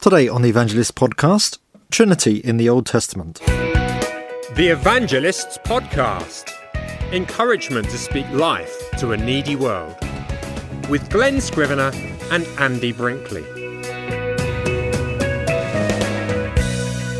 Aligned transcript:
Today 0.00 0.28
on 0.28 0.42
the 0.42 0.48
Evangelist 0.48 0.94
podcast, 0.94 1.58
Trinity 1.90 2.36
in 2.38 2.56
the 2.56 2.68
Old 2.68 2.86
Testament. 2.86 3.40
The 4.54 4.68
Evangelists 4.70 5.58
Podcast 5.58 6.52
Encouragement 7.12 7.88
to 7.90 7.98
speak 7.98 8.28
life 8.30 8.90
to 8.98 9.12
a 9.12 9.16
needy 9.16 9.56
world. 9.56 9.96
With 10.88 11.08
Glen 11.10 11.40
Scrivener 11.40 11.90
and 12.30 12.46
Andy 12.58 12.92
Brinkley. 12.92 13.42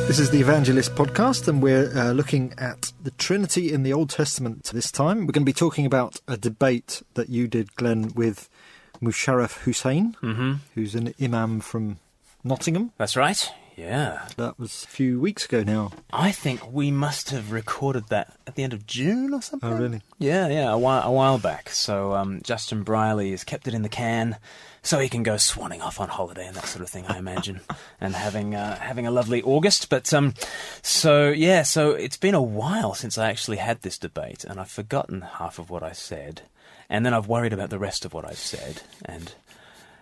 This 0.06 0.18
is 0.18 0.30
the 0.30 0.40
Evangelist 0.40 0.94
podcast, 0.94 1.48
and 1.48 1.62
we're 1.62 1.90
uh, 1.96 2.12
looking 2.12 2.54
at 2.58 2.92
the 3.02 3.10
Trinity 3.12 3.72
in 3.72 3.82
the 3.82 3.92
Old 3.92 4.08
Testament 4.10 4.64
this 4.72 4.90
time. 4.90 5.20
We're 5.20 5.32
going 5.32 5.42
to 5.44 5.50
be 5.50 5.52
talking 5.52 5.84
about 5.86 6.20
a 6.26 6.36
debate 6.36 7.02
that 7.14 7.28
you 7.28 7.46
did, 7.46 7.74
Glen, 7.76 8.12
with 8.14 8.48
Musharraf 9.02 9.58
Hussain, 9.64 10.16
Mm-hmm. 10.22 10.52
who's 10.74 10.94
an 10.94 11.14
imam 11.20 11.60
from 11.60 11.98
Nottingham. 12.48 12.92
That's 12.96 13.16
right. 13.16 13.50
Yeah. 13.78 14.26
That 14.36 14.58
was 14.58 14.82
a 14.82 14.88
few 14.88 15.20
weeks 15.20 15.44
ago 15.44 15.62
now. 15.62 15.92
I 16.12 16.32
think 16.32 16.72
we 16.72 16.90
must 16.90 17.30
have 17.30 17.52
recorded 17.52 18.08
that 18.08 18.36
at 18.44 18.56
the 18.56 18.64
end 18.64 18.72
of 18.72 18.88
June 18.88 19.32
or 19.32 19.40
something. 19.40 19.72
Oh, 19.72 19.76
really? 19.76 20.00
Yeah, 20.18 20.48
yeah, 20.48 20.72
a 20.72 20.76
while, 20.76 21.04
a 21.04 21.12
while 21.12 21.38
back. 21.38 21.68
So 21.70 22.14
um, 22.14 22.40
Justin 22.42 22.82
Brierley 22.82 23.30
has 23.30 23.44
kept 23.44 23.68
it 23.68 23.74
in 23.74 23.82
the 23.82 23.88
can, 23.88 24.36
so 24.82 24.98
he 24.98 25.08
can 25.08 25.22
go 25.22 25.34
swanning 25.34 25.80
off 25.80 26.00
on 26.00 26.08
holiday 26.08 26.48
and 26.48 26.56
that 26.56 26.66
sort 26.66 26.82
of 26.82 26.90
thing. 26.90 27.06
I 27.06 27.18
imagine, 27.18 27.60
and 28.00 28.16
having 28.16 28.56
uh, 28.56 28.80
having 28.80 29.06
a 29.06 29.12
lovely 29.12 29.42
August. 29.42 29.88
But 29.88 30.12
um, 30.12 30.34
so 30.82 31.28
yeah, 31.28 31.62
so 31.62 31.92
it's 31.92 32.16
been 32.16 32.34
a 32.34 32.42
while 32.42 32.94
since 32.94 33.16
I 33.16 33.30
actually 33.30 33.58
had 33.58 33.82
this 33.82 33.96
debate, 33.96 34.42
and 34.42 34.58
I've 34.58 34.72
forgotten 34.72 35.20
half 35.20 35.60
of 35.60 35.70
what 35.70 35.84
I 35.84 35.92
said, 35.92 36.42
and 36.90 37.06
then 37.06 37.14
I've 37.14 37.28
worried 37.28 37.52
about 37.52 37.70
the 37.70 37.78
rest 37.78 38.04
of 38.04 38.12
what 38.12 38.24
I've 38.24 38.38
said, 38.38 38.82
and. 39.04 39.34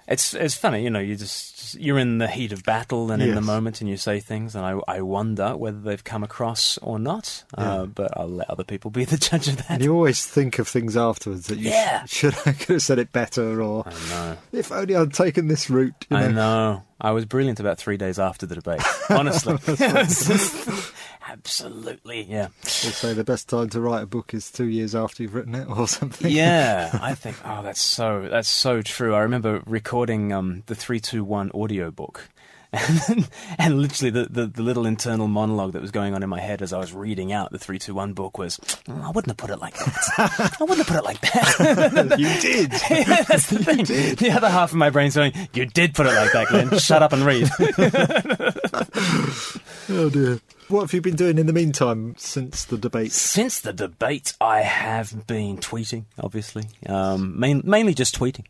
It's 0.09 0.35
it's 0.35 0.55
funny, 0.55 0.85
you 0.85 0.91
know. 0.91 1.01
You 1.01 1.17
just 1.17 1.75
you're 1.81 1.99
in 1.99 2.19
the 2.19 2.29
heat 2.29 2.53
of 2.53 2.63
battle 2.63 3.11
and 3.11 3.21
in 3.21 3.35
the 3.35 3.41
moment, 3.41 3.81
and 3.81 3.91
you 3.91 3.97
say 3.97 4.21
things, 4.21 4.55
and 4.55 4.65
I 4.65 4.79
I 4.87 5.01
wonder 5.01 5.57
whether 5.57 5.81
they've 5.81 6.05
come 6.05 6.23
across 6.23 6.79
or 6.79 6.99
not. 7.01 7.43
Uh, 7.59 7.87
but 7.87 8.17
I'll 8.17 8.29
let 8.29 8.49
other 8.49 8.63
people 8.63 8.93
be 8.93 9.05
the 9.05 9.17
judge 9.29 9.49
of 9.49 9.57
that. 9.57 9.67
And 9.71 9.83
you 9.83 9.93
always 9.93 10.25
think 10.25 10.61
of 10.61 10.69
things 10.69 10.97
afterwards 10.97 11.49
that 11.49 11.59
you 11.59 11.73
sh- 11.73 12.11
should 12.11 12.35
I 12.47 12.53
could 12.53 12.75
have 12.75 12.83
said 12.83 13.01
it 13.01 13.11
better, 13.11 13.61
or 13.61 13.83
I 13.87 13.93
know. 14.11 14.37
if 14.53 14.71
only 14.71 14.95
I'd 14.95 15.13
taken 15.13 15.49
this 15.49 15.69
route. 15.69 16.07
You 16.09 16.17
know? 16.19 16.23
I 16.25 16.29
know. 16.29 16.83
I 17.01 17.11
was 17.11 17.25
brilliant 17.27 17.59
about 17.61 17.77
three 17.79 17.97
days 17.97 18.19
after 18.19 18.47
the 18.47 18.55
debate. 18.55 18.81
Honestly, 19.11 19.55
It 19.67 19.93
was 19.93 20.27
just- 20.29 20.93
absolutely, 21.29 22.23
yeah, 22.23 22.49
They 22.63 22.69
say 22.69 23.13
the 23.15 23.25
best 23.25 23.49
time 23.49 23.69
to 23.71 23.81
write 23.81 24.03
a 24.03 24.07
book 24.07 24.35
is 24.35 24.51
two 24.51 24.67
years 24.67 24.95
after 24.95 25.23
you've 25.23 25.35
written 25.35 25.55
it, 25.55 25.69
or 25.69 25.87
something. 25.99 26.31
yeah. 26.31 26.91
I 27.03 27.15
think, 27.15 27.37
oh, 27.45 27.63
that's 27.63 27.81
so 27.81 28.29
that's 28.31 28.49
so 28.49 28.83
true. 28.83 29.15
I 29.15 29.21
remember 29.21 29.63
recording 29.67 30.33
um, 30.33 30.63
the 30.67 30.75
three 30.75 31.01
two 31.01 31.25
one 31.25 31.51
audio 31.55 31.91
book. 31.91 32.29
And, 33.09 33.29
and 33.59 33.81
literally, 33.81 34.11
the, 34.11 34.25
the, 34.29 34.47
the 34.49 34.61
little 34.63 34.85
internal 34.85 35.29
monologue 35.29 35.73
that 35.73 35.81
was 35.81 35.93
going 35.93 36.13
on 36.15 36.23
in 36.23 36.29
my 36.29 36.41
head 36.41 36.61
as 36.61 36.75
I 36.75 36.79
was 36.79 36.93
reading 36.93 37.33
out 37.33 37.51
the 37.51 37.59
321 37.59 38.13
book 38.13 38.37
was, 38.37 38.59
"Oh, 38.89 39.01
I 39.03 39.11
wouldn't 39.13 39.29
have 39.29 39.37
put 39.39 39.49
it 39.51 39.59
like 39.61 39.73
that. 39.79 40.57
I 40.61 40.65
wouldn't 40.65 40.87
have 40.87 40.87
put 40.89 40.97
it 40.97 41.05
like 41.05 41.21
that. 41.21 42.19
you 42.19 42.29
did. 42.41 42.73
Yeah, 42.91 43.23
that's 43.23 43.47
the 43.47 43.61
thing. 43.65 43.85
The 44.17 44.31
other 44.37 44.51
half 44.51 44.73
of 44.73 44.77
my 44.77 44.91
brain's 44.91 45.15
going, 45.15 45.33
You 45.55 45.65
did 45.65 45.95
put 45.95 46.07
it 46.07 46.13
like 46.15 46.33
that, 46.33 46.49
Glen. 46.49 46.79
Shut 46.79 47.03
up 47.03 47.13
and 47.15 47.23
read. 47.25 47.49
Oh 49.99 50.11
dear. 50.11 50.41
What 50.69 50.83
have 50.83 50.93
you 50.93 51.01
been 51.01 51.17
doing 51.17 51.39
in 51.39 51.47
the 51.47 51.53
meantime 51.53 52.15
since 52.19 52.65
the 52.65 52.77
debate? 52.77 53.13
Since 53.13 53.61
the 53.61 53.73
debate, 53.73 54.35
I 54.41 54.61
have 54.61 55.27
been 55.27 55.57
tweeting, 55.59 56.05
obviously. 56.21 56.65
Um, 56.87 57.39
main, 57.39 57.63
mainly 57.65 57.95
just 57.95 58.19
tweeting. 58.19 58.45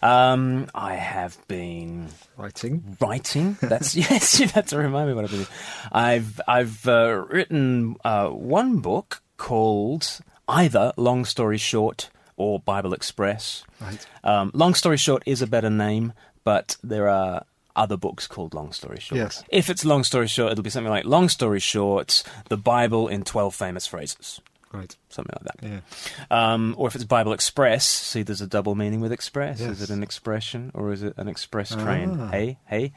Um, 0.00 0.68
I 0.74 0.94
have 0.94 1.36
been 1.48 2.08
Writing. 2.38 2.96
writing. 3.00 3.58
That's 3.60 3.94
yes, 4.10 4.40
you 4.40 4.48
had 4.48 4.68
to 4.68 4.78
remind 4.78 5.08
me 5.08 5.14
what 5.14 5.24
I've 5.24 5.30
been. 5.30 5.40
doing. 5.40 5.48
I've 5.92 6.40
I've 6.48 6.88
uh, 6.88 7.24
written 7.28 7.96
uh, 8.04 8.28
one 8.28 8.78
book 8.78 9.20
called 9.36 10.20
either 10.48 10.92
Long 10.96 11.24
Story 11.26 11.58
Short 11.58 12.08
or 12.38 12.58
Bible 12.60 12.94
Express. 12.94 13.64
Right. 13.80 14.06
Um, 14.24 14.50
Long 14.54 14.72
Story 14.74 14.96
Short 14.96 15.22
is 15.26 15.42
a 15.42 15.46
better 15.46 15.70
name, 15.70 16.14
but 16.44 16.76
there 16.82 17.08
are 17.08 17.44
other 17.76 17.96
books 17.96 18.26
called 18.26 18.54
Long 18.54 18.72
Story 18.72 18.98
Short. 18.98 19.18
Yes. 19.18 19.44
If 19.50 19.70
it's 19.70 19.84
Long 19.84 20.02
Story 20.02 20.26
Short, 20.26 20.52
it'll 20.52 20.64
be 20.64 20.70
something 20.70 20.90
like 20.90 21.04
Long 21.04 21.28
Story 21.28 21.60
Short, 21.60 22.22
the 22.48 22.56
Bible 22.56 23.08
in 23.08 23.22
12 23.22 23.54
famous 23.54 23.86
phrases. 23.86 24.40
Right. 24.72 24.94
Something 25.08 25.34
like 25.40 25.60
that. 25.60 25.82
Yeah. 26.30 26.52
Um, 26.52 26.74
or 26.76 26.88
if 26.88 26.94
it's 26.94 27.04
Bible 27.04 27.32
Express, 27.32 27.86
see, 27.86 28.22
there's 28.22 28.40
a 28.40 28.46
double 28.46 28.74
meaning 28.74 29.00
with 29.00 29.12
express. 29.12 29.60
Yes. 29.60 29.70
Is 29.70 29.82
it 29.82 29.90
an 29.90 30.02
expression 30.02 30.70
or 30.74 30.92
is 30.92 31.02
it 31.02 31.14
an 31.16 31.28
express 31.28 31.70
train? 31.74 32.18
Ah. 32.20 32.28
Hey, 32.30 32.58
hey. 32.66 32.92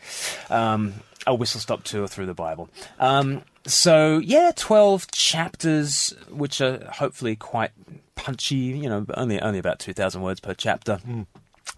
Um, 0.49 0.95
a 1.27 1.35
whistle 1.35 1.59
stop 1.59 1.83
tour 1.83 2.07
through 2.07 2.25
the 2.25 2.33
Bible. 2.33 2.69
Um, 2.99 3.43
so, 3.65 4.17
yeah, 4.17 4.51
12 4.55 5.11
chapters, 5.11 6.13
which 6.29 6.59
are 6.59 6.83
hopefully 6.91 7.35
quite 7.35 7.71
punchy, 8.15 8.55
you 8.55 8.89
know, 8.89 9.05
only, 9.13 9.39
only 9.39 9.59
about 9.59 9.79
2,000 9.79 10.21
words 10.21 10.39
per 10.39 10.53
chapter, 10.53 10.99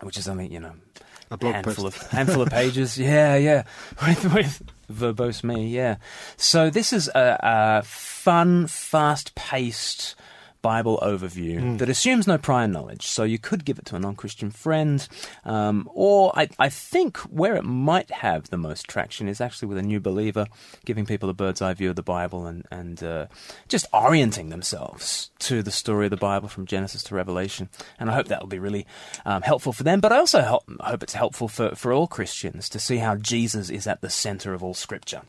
which 0.02 0.18
is 0.18 0.28
only, 0.28 0.48
you 0.48 0.60
know, 0.60 0.74
A 1.32 1.38
blog 1.38 1.56
handful 1.56 1.86
post. 1.86 2.04
of 2.04 2.12
handful 2.12 2.42
of 2.42 2.50
pages. 2.50 2.98
Yeah, 2.98 3.36
yeah, 3.36 3.64
with, 4.06 4.34
with 4.34 4.64
verbose 4.92 5.44
me. 5.44 5.68
Yeah. 5.68 5.96
So 6.38 6.70
this 6.70 6.94
is 6.94 7.08
a, 7.08 7.40
a 7.42 7.84
fun, 7.84 8.68
fast-paced 8.68 10.16
Bible 10.62 11.00
overview 11.02 11.78
that 11.80 11.90
assumes 11.90 12.28
no 12.28 12.38
prior 12.38 12.68
knowledge. 12.68 13.08
So 13.08 13.24
you 13.24 13.40
could 13.40 13.66
give 13.66 13.80
it 13.80 13.86
to 13.86 13.96
a 13.96 14.00
non-Christian 14.00 14.52
friend, 14.52 15.08
um, 15.46 15.90
or 15.94 16.32
I, 16.38 16.50
I 16.60 16.70
think 16.70 17.18
where 17.20 17.56
it 17.56 17.64
might 17.64 18.12
have 18.12 18.50
the 18.50 18.58
most 18.58 18.88
traction 18.88 19.28
is 19.28 19.42
actually 19.42 19.70
with 19.70 19.78
a 19.78 19.82
new 19.82 20.00
believer, 20.00 20.46
giving 20.86 21.06
people 21.06 21.30
a 21.30 21.34
bird's 21.34 21.62
eye 21.62 21.74
view 21.74 21.90
of 21.90 21.96
the 21.96 22.04
Bible 22.04 22.46
and 22.46 22.66
and 22.72 23.04
uh, 23.04 23.28
just 23.68 23.86
orienting 23.94 24.50
themselves 24.50 25.32
to 25.40 25.64
the 25.64 25.72
story 25.72 26.06
of 26.06 26.12
the 26.12 26.18
Bible 26.18 26.48
from 26.48 26.66
Genesis 26.66 27.04
to 27.04 27.16
Revelation. 27.16 27.70
And 28.00 28.10
I 28.10 28.14
hope 28.14 28.28
that 28.28 28.40
will 28.40 28.48
be 28.48 28.60
really 28.60 28.86
um, 29.26 29.42
helpful 29.42 29.74
for 29.74 29.84
them. 29.84 30.00
But 30.00 30.12
I 30.12 30.18
also 30.18 30.42
help, 30.42 30.64
hope 30.80 31.04
it's 31.04 31.14
helpful 31.14 31.48
for 31.48 31.76
for 31.76 31.92
all 31.94 32.08
Christians 32.08 32.70
to 32.70 32.80
see 32.80 32.98
how 32.98 33.16
Jesus 33.16 33.70
is 33.70 33.88
at 33.88 34.02
the 34.02 34.10
center 34.10 34.54
of 34.54 34.64
all 34.64 34.74
Scripture. 34.74 35.22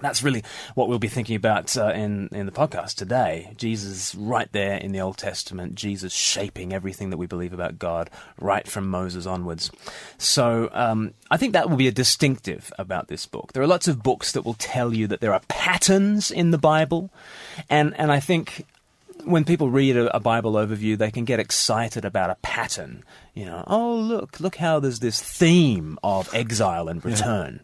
That's 0.00 0.24
really 0.24 0.42
what 0.74 0.88
we'll 0.88 0.98
be 0.98 1.08
thinking 1.08 1.36
about 1.36 1.76
uh, 1.76 1.92
in 1.92 2.28
in 2.32 2.46
the 2.46 2.52
podcast 2.52 2.94
today. 2.94 3.52
Jesus, 3.56 4.12
right 4.16 4.50
there 4.50 4.76
in 4.76 4.90
the 4.90 5.00
Old 5.00 5.18
Testament, 5.18 5.76
Jesus 5.76 6.12
shaping 6.12 6.72
everything 6.72 7.10
that 7.10 7.16
we 7.16 7.26
believe 7.26 7.52
about 7.52 7.78
God, 7.78 8.10
right 8.40 8.66
from 8.66 8.88
Moses 8.88 9.24
onwards. 9.24 9.70
So 10.18 10.68
um, 10.72 11.14
I 11.30 11.36
think 11.36 11.52
that 11.52 11.70
will 11.70 11.76
be 11.76 11.86
a 11.86 11.92
distinctive 11.92 12.72
about 12.76 13.06
this 13.06 13.24
book. 13.24 13.52
There 13.52 13.62
are 13.62 13.68
lots 13.68 13.86
of 13.86 14.02
books 14.02 14.32
that 14.32 14.42
will 14.42 14.54
tell 14.54 14.92
you 14.92 15.06
that 15.06 15.20
there 15.20 15.32
are 15.32 15.42
patterns 15.46 16.32
in 16.32 16.50
the 16.50 16.58
Bible, 16.58 17.10
and 17.70 17.94
and 17.96 18.10
I 18.10 18.18
think 18.18 18.66
when 19.24 19.44
people 19.44 19.70
read 19.70 19.96
a, 19.96 20.16
a 20.16 20.18
Bible 20.18 20.54
overview, 20.54 20.98
they 20.98 21.12
can 21.12 21.24
get 21.24 21.38
excited 21.38 22.04
about 22.04 22.30
a 22.30 22.36
pattern. 22.42 23.04
You 23.32 23.44
know, 23.44 23.62
oh 23.68 23.94
look, 23.94 24.40
look 24.40 24.56
how 24.56 24.80
there's 24.80 24.98
this 24.98 25.22
theme 25.22 26.00
of 26.02 26.34
exile 26.34 26.88
and 26.88 27.04
return, 27.04 27.60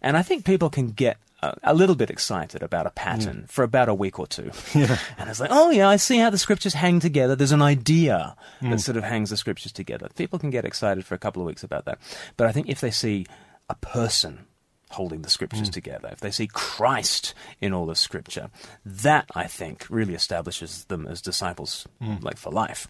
and 0.00 0.16
I 0.16 0.22
think 0.22 0.44
people 0.44 0.70
can 0.70 0.90
get 0.90 1.16
a, 1.44 1.72
a 1.72 1.74
little 1.74 1.94
bit 1.94 2.10
excited 2.10 2.62
about 2.62 2.86
a 2.86 2.90
pattern 2.90 3.40
hmm. 3.40 3.44
for 3.46 3.64
about 3.64 3.88
a 3.88 3.94
week 3.94 4.18
or 4.18 4.26
two. 4.26 4.50
And 5.16 5.30
it's 5.30 5.40
like, 5.40 5.50
oh 5.52 5.70
yeah, 5.70 5.88
I 5.88 5.96
see 5.96 6.18
how 6.18 6.30
the 6.30 6.38
scriptures 6.38 6.74
hang 6.74 7.00
together. 7.00 7.36
There's 7.36 7.52
an 7.52 7.62
idea 7.62 8.36
that 8.60 8.68
hmm. 8.68 8.76
sort 8.76 8.96
of 8.96 9.04
hangs 9.04 9.30
the 9.30 9.36
scriptures 9.36 9.72
together. 9.72 10.08
People 10.16 10.38
can 10.38 10.50
get 10.50 10.64
excited 10.64 11.04
for 11.04 11.14
a 11.14 11.18
couple 11.18 11.42
of 11.42 11.46
weeks 11.46 11.62
about 11.62 11.84
that, 11.84 11.98
but 12.36 12.46
I 12.46 12.52
think 12.52 12.68
if 12.68 12.80
they 12.80 12.90
see 12.90 13.26
a 13.68 13.74
person 13.74 14.46
holding 14.90 15.22
the 15.22 15.30
scriptures 15.30 15.68
hmm. 15.68 15.72
together, 15.72 16.08
if 16.12 16.20
they 16.20 16.30
see 16.30 16.46
Christ 16.46 17.34
in 17.60 17.72
all 17.72 17.90
of 17.90 17.98
scripture, 17.98 18.50
that 18.84 19.26
I 19.34 19.46
think 19.46 19.86
really 19.88 20.14
establishes 20.14 20.84
them 20.84 21.06
as 21.06 21.20
disciples, 21.20 21.86
like 22.20 22.36
for 22.36 22.50
life. 22.50 22.88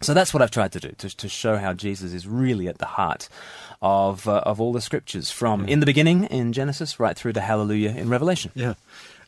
So 0.00 0.14
that's 0.14 0.34
what 0.34 0.42
I've 0.42 0.50
tried 0.50 0.72
to 0.72 0.80
do 0.80 0.90
to, 0.98 1.16
to 1.16 1.28
show 1.28 1.56
how 1.56 1.72
Jesus 1.72 2.12
is 2.12 2.26
really 2.26 2.68
at 2.68 2.78
the 2.78 2.86
heart 2.86 3.28
of 3.80 4.28
uh, 4.28 4.42
of 4.44 4.60
all 4.60 4.72
the 4.72 4.80
scriptures, 4.80 5.30
from 5.30 5.66
in 5.68 5.80
the 5.80 5.86
beginning 5.86 6.24
in 6.24 6.52
Genesis 6.52 7.00
right 7.00 7.16
through 7.16 7.32
to 7.34 7.40
Hallelujah 7.40 7.90
in 7.90 8.08
Revelation. 8.08 8.50
Yeah. 8.54 8.74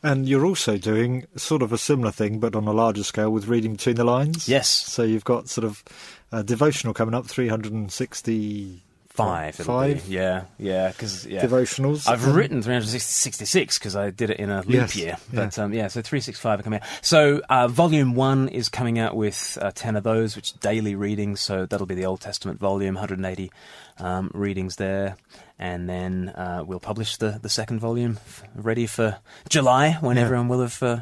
And 0.02 0.28
you're 0.28 0.46
also 0.46 0.78
doing 0.78 1.26
sort 1.37 1.60
of 1.60 1.72
a 1.72 1.78
similar 1.78 2.12
thing, 2.12 2.38
but 2.38 2.54
on 2.54 2.69
a 2.69 2.72
larger 2.72 3.02
scale 3.02 3.31
with 3.31 3.48
reading 3.48 3.72
between 3.72 3.96
the 3.96 4.04
lines. 4.04 4.48
Yes. 4.48 4.69
So 4.69 5.02
you've 5.02 5.25
got 5.25 5.48
sort 5.48 5.64
of 5.64 5.82
a 6.31 6.44
devotional 6.44 6.94
coming 6.94 7.14
up, 7.14 7.26
360 7.26 8.82
Five, 9.18 9.60
it'll 9.60 9.64
Five? 9.74 10.06
be. 10.06 10.14
yeah, 10.14 10.44
yeah, 10.58 10.88
because 10.88 11.26
yeah, 11.26 11.44
devotionals. 11.44 12.08
I've 12.08 12.24
Um, 12.26 12.34
written 12.34 12.62
366 12.62 13.78
because 13.78 13.96
I 13.96 14.10
did 14.10 14.30
it 14.30 14.38
in 14.38 14.50
a 14.50 14.60
leap 14.60 14.70
Yes, 14.70 14.96
year. 14.96 15.16
yeah. 15.32 15.44
But 15.44 15.58
um, 15.58 15.72
yeah, 15.74 15.88
so 15.88 16.00
365 16.02 16.60
are 16.60 16.62
coming 16.62 16.80
out. 16.80 16.86
So 17.02 17.40
uh, 17.50 17.68
volume 17.68 18.14
one 18.14 18.48
is 18.48 18.68
coming 18.68 18.98
out 18.98 19.16
with 19.16 19.58
uh, 19.60 19.72
10 19.74 19.96
of 19.96 20.04
those, 20.04 20.36
which 20.36 20.52
daily 20.60 20.94
readings. 20.94 21.40
So 21.40 21.66
that'll 21.66 21.86
be 21.86 21.94
the 21.94 22.06
Old 22.06 22.20
Testament 22.20 22.58
volume, 22.60 22.94
180 22.94 23.50
um, 23.98 24.30
readings 24.34 24.76
there. 24.76 25.16
And 25.58 25.88
then 25.88 26.28
uh, 26.30 26.62
we'll 26.64 26.78
publish 26.78 27.16
the, 27.16 27.38
the 27.42 27.48
second 27.48 27.80
volume 27.80 28.18
f- 28.24 28.44
ready 28.54 28.86
for 28.86 29.18
July 29.48 29.92
when 30.00 30.16
Yeah. 30.16 30.22
everyone 30.24 30.46
will 30.48 30.60
have 30.60 30.80
uh, 30.82 31.00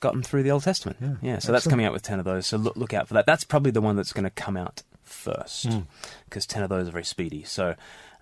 gotten 0.00 0.22
through 0.22 0.42
the 0.42 0.50
Old 0.50 0.62
Testament. 0.62 0.96
Yeah, 1.00 1.14
Yeah, 1.20 1.38
so 1.38 1.52
that's 1.52 1.66
coming 1.66 1.84
out 1.84 1.92
with 1.92 2.02
10 2.02 2.18
of 2.18 2.24
those. 2.24 2.46
So 2.46 2.56
look, 2.56 2.76
look 2.76 2.94
out 2.94 3.08
for 3.08 3.14
that. 3.14 3.26
That's 3.26 3.44
probably 3.44 3.72
the 3.72 3.82
one 3.82 3.96
that's 3.96 4.12
going 4.14 4.24
to 4.24 4.30
come 4.30 4.56
out 4.56 4.82
first 5.14 5.66
Hmm. 5.66 5.80
because 6.26 6.46
10 6.46 6.62
of 6.64 6.68
those 6.68 6.88
are 6.88 6.92
very 6.92 7.04
speedy. 7.04 7.44
So 7.44 7.74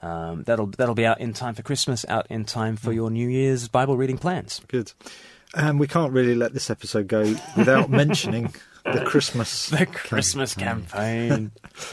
Um, 0.03 0.43
that'll 0.43 0.67
that'll 0.67 0.97
be 0.97 1.07
out 1.07 1.21
in 1.21 1.33
time 1.33 1.55
for 1.55 1.63
Christmas, 1.63 2.05
out 2.09 2.27
in 2.29 2.45
time 2.45 2.75
for 2.77 2.93
your 2.93 3.09
New 3.09 3.29
Year's 3.29 3.69
Bible 3.69 3.97
reading 3.97 4.19
plans. 4.19 4.61
Good. 4.67 4.91
And 5.55 5.79
we 5.79 5.87
can't 5.87 6.13
really 6.13 6.35
let 6.35 6.53
this 6.55 6.71
episode 6.71 7.07
go 7.07 7.23
without 7.57 7.89
mentioning 8.03 8.53
the 8.85 9.05
Christmas. 9.05 9.69
The 9.69 9.87
Christmas 9.87 10.55
campaign. 10.57 11.53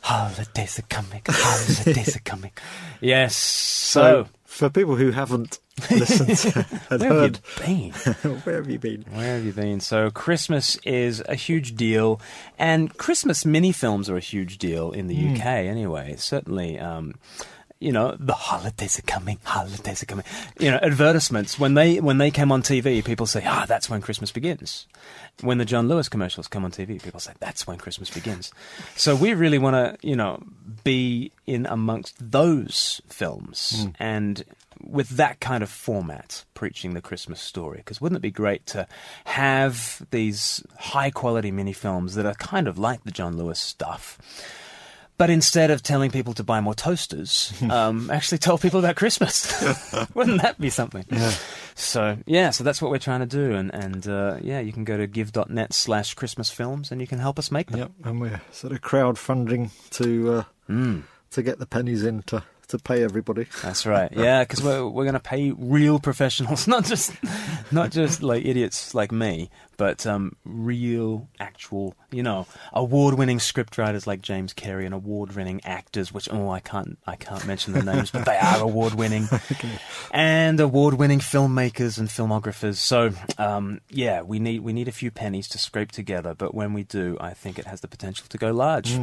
holidays 0.00 0.78
are 0.78 0.82
coming. 0.88 1.22
Holidays 1.28 2.16
are 2.16 2.20
coming. 2.20 2.52
Yes. 3.00 3.36
So, 3.36 4.24
So, 4.24 4.28
for 4.44 4.68
people 4.70 4.96
who 4.96 5.12
haven't 5.12 5.60
listened 5.90 6.36
to, 6.52 6.62
where 6.98 7.12
have 7.12 7.34
you 7.34 7.64
been? 7.64 7.92
where 8.44 8.56
have 8.56 8.70
you 8.70 8.78
been? 8.78 9.04
Where 9.12 9.34
have 9.36 9.44
you 9.44 9.52
been? 9.52 9.80
So, 9.80 10.10
Christmas 10.10 10.76
is 10.84 11.22
a 11.28 11.34
huge 11.34 11.76
deal, 11.76 12.20
and 12.58 12.96
Christmas 12.98 13.44
mini 13.44 13.72
films 13.72 14.08
are 14.10 14.16
a 14.16 14.20
huge 14.20 14.58
deal 14.58 14.90
in 14.92 15.06
the 15.06 15.14
Hmm. 15.16 15.34
UK 15.34 15.44
anyway. 15.46 16.14
Certainly, 16.16 16.78
um, 16.78 17.14
you 17.80 17.92
know, 17.92 18.16
the 18.18 18.32
holidays 18.34 18.98
are 18.98 19.02
coming, 19.02 19.38
holidays 19.44 20.02
are 20.02 20.06
coming. 20.06 20.24
You 20.58 20.72
know, 20.72 20.78
advertisements, 20.82 21.60
when 21.60 21.74
they, 21.74 22.00
when 22.00 22.18
they 22.18 22.32
came 22.32 22.50
on 22.50 22.62
TV, 22.62 23.04
people 23.04 23.24
say, 23.26 23.44
ah, 23.46 23.66
that's 23.68 23.88
when 23.88 24.00
Christmas 24.00 24.32
begins. 24.32 24.88
When 25.42 25.58
the 25.58 25.64
John 25.64 25.86
Lewis 25.86 26.08
commercials 26.08 26.48
come 26.48 26.64
on 26.64 26.72
TV, 26.72 27.00
people 27.00 27.20
say, 27.20 27.32
that's 27.38 27.68
when 27.68 27.78
Christmas 27.78 28.10
begins. 28.10 28.50
So 28.96 29.14
we 29.14 29.32
really 29.32 29.58
want 29.58 29.74
to, 29.74 29.96
you 30.06 30.16
know, 30.16 30.42
be 30.82 31.30
in 31.46 31.66
amongst 31.66 32.16
those 32.18 33.00
films 33.08 33.86
and 34.00 34.42
with 34.82 35.10
that 35.10 35.40
kind 35.40 35.62
of 35.62 35.70
format, 35.70 36.44
preaching 36.54 36.94
the 36.94 37.00
Christmas 37.00 37.40
story. 37.40 37.78
Because 37.78 38.00
wouldn't 38.00 38.18
it 38.18 38.22
be 38.22 38.30
great 38.30 38.66
to 38.66 38.86
have 39.24 40.02
these 40.10 40.64
high 40.78 41.10
quality 41.10 41.50
mini 41.50 41.72
films 41.72 42.14
that 42.14 42.26
are 42.26 42.34
kind 42.34 42.68
of 42.68 42.78
like 42.78 43.04
the 43.04 43.10
John 43.10 43.36
Lewis 43.36 43.58
stuff? 43.58 44.18
But 45.16 45.30
instead 45.30 45.72
of 45.72 45.82
telling 45.82 46.12
people 46.12 46.32
to 46.34 46.44
buy 46.44 46.60
more 46.60 46.74
toasters, 46.74 47.52
um, 47.70 48.08
actually 48.08 48.38
tell 48.38 48.56
people 48.56 48.78
about 48.78 48.94
Christmas. 48.94 49.52
Wouldn't 50.14 50.42
that 50.42 50.60
be 50.60 50.70
something? 50.70 51.04
Yeah. 51.10 51.32
So 51.74 52.18
yeah, 52.26 52.50
so 52.50 52.62
that's 52.62 52.80
what 52.80 52.90
we're 52.90 52.98
trying 52.98 53.20
to 53.20 53.26
do, 53.26 53.54
and 53.54 53.72
and 53.74 54.06
uh, 54.06 54.38
yeah, 54.40 54.60
you 54.60 54.72
can 54.72 54.84
go 54.84 54.96
to 54.96 55.06
give.net 55.06 55.72
slash 55.72 56.14
Christmas 56.14 56.50
films, 56.50 56.90
and 56.90 57.00
you 57.00 57.06
can 57.06 57.18
help 57.18 57.38
us 57.38 57.50
make 57.50 57.70
them. 57.70 57.80
Yep, 57.80 57.90
and 58.04 58.20
we're 58.20 58.40
sort 58.52 58.72
of 58.72 58.80
crowdfunding 58.80 59.70
to 59.90 60.32
uh, 60.32 60.42
Mm, 60.68 61.04
to 61.30 61.42
get 61.42 61.58
the 61.58 61.66
pennies 61.66 62.04
in 62.04 62.22
to, 62.24 62.42
to 62.68 62.78
pay 62.78 63.02
everybody. 63.02 63.46
that's 63.62 63.86
right. 63.86 64.10
Yeah, 64.14 64.42
because 64.42 64.62
we're 64.62 64.86
we're 64.86 65.04
going 65.04 65.14
to 65.14 65.20
pay 65.20 65.52
real 65.52 65.98
professionals, 65.98 66.66
not 66.68 66.84
just 66.84 67.12
not 67.72 67.90
just 67.90 68.22
like 68.22 68.44
idiots 68.44 68.94
like 68.94 69.12
me, 69.12 69.50
but 69.76 70.06
um, 70.06 70.36
real, 70.44 71.28
actual, 71.38 71.94
you 72.10 72.22
know, 72.22 72.46
award-winning 72.72 73.38
scriptwriters 73.38 74.06
like 74.06 74.20
James 74.20 74.52
Carey 74.52 74.84
and 74.84 74.94
award-winning 74.94 75.60
actors. 75.64 76.12
Which 76.12 76.28
oh, 76.30 76.50
I 76.50 76.60
can't 76.60 76.98
I 77.06 77.16
can't 77.16 77.46
mention 77.46 77.72
the 77.72 77.82
names, 77.82 78.10
but 78.10 78.24
they 78.24 78.36
are 78.36 78.60
award-winning, 78.60 79.28
and 80.10 80.60
award-winning 80.60 81.20
filmmakers 81.20 81.98
and 81.98 82.08
filmographers. 82.08 82.76
So 82.76 83.12
um, 83.38 83.80
yeah, 83.88 84.22
we 84.22 84.38
need 84.38 84.60
we 84.60 84.72
need 84.72 84.88
a 84.88 84.92
few 84.92 85.10
pennies 85.10 85.48
to 85.48 85.58
scrape 85.58 85.92
together, 85.92 86.34
but 86.34 86.54
when 86.54 86.72
we 86.74 86.82
do, 86.82 87.16
I 87.20 87.32
think 87.32 87.58
it 87.58 87.66
has 87.66 87.80
the 87.80 87.88
potential 87.88 88.26
to 88.28 88.38
go 88.38 88.52
large. 88.52 88.98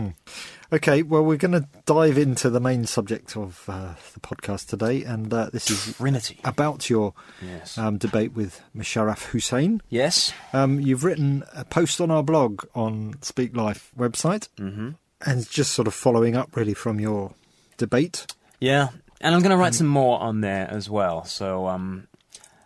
Okay, 0.74 1.04
well, 1.04 1.24
we're 1.24 1.38
going 1.38 1.52
to 1.52 1.68
dive 1.86 2.18
into 2.18 2.50
the 2.50 2.60
main 2.60 2.86
subject 2.86 3.38
of 3.38 3.64
uh, 3.68 3.94
the 4.14 4.20
podcast 4.20 4.68
today, 4.68 5.04
and 5.04 5.32
uh, 5.32 5.50
this 5.54 5.70
is 5.70 5.96
Trinity. 5.96 6.40
about 6.44 6.90
your 6.90 7.14
Yes. 7.42 7.78
um, 7.78 7.98
debate 7.98 8.34
with 8.34 8.62
Musharraf 8.76 9.26
Hussain. 9.26 9.82
yes. 9.90 10.34
Um, 10.54 10.80
you've 10.80 11.04
written 11.04 11.44
a 11.54 11.66
post 11.66 12.02
on 12.02 12.10
our 12.10 12.24
blog 12.24 12.64
on 12.74 13.16
Speak 13.22 13.56
Life 13.56 13.92
website, 13.98 14.50
Mm-hmm. 14.58 14.92
and 15.26 15.50
just 15.50 15.72
sort 15.74 15.88
of 15.88 15.94
following 15.94 16.36
up 16.36 16.56
really 16.56 16.74
from 16.74 17.00
your 17.00 17.34
debate. 17.78 18.26
Yeah, 18.60 18.90
and 19.22 19.36
I'm 19.36 19.42
going 19.42 19.52
to 19.52 19.58
write 19.58 19.76
some 19.76 19.88
more 19.88 20.20
on 20.20 20.42
there 20.42 20.68
as 20.70 20.90
well. 20.90 21.26
So 21.26 21.68
um, 21.68 22.08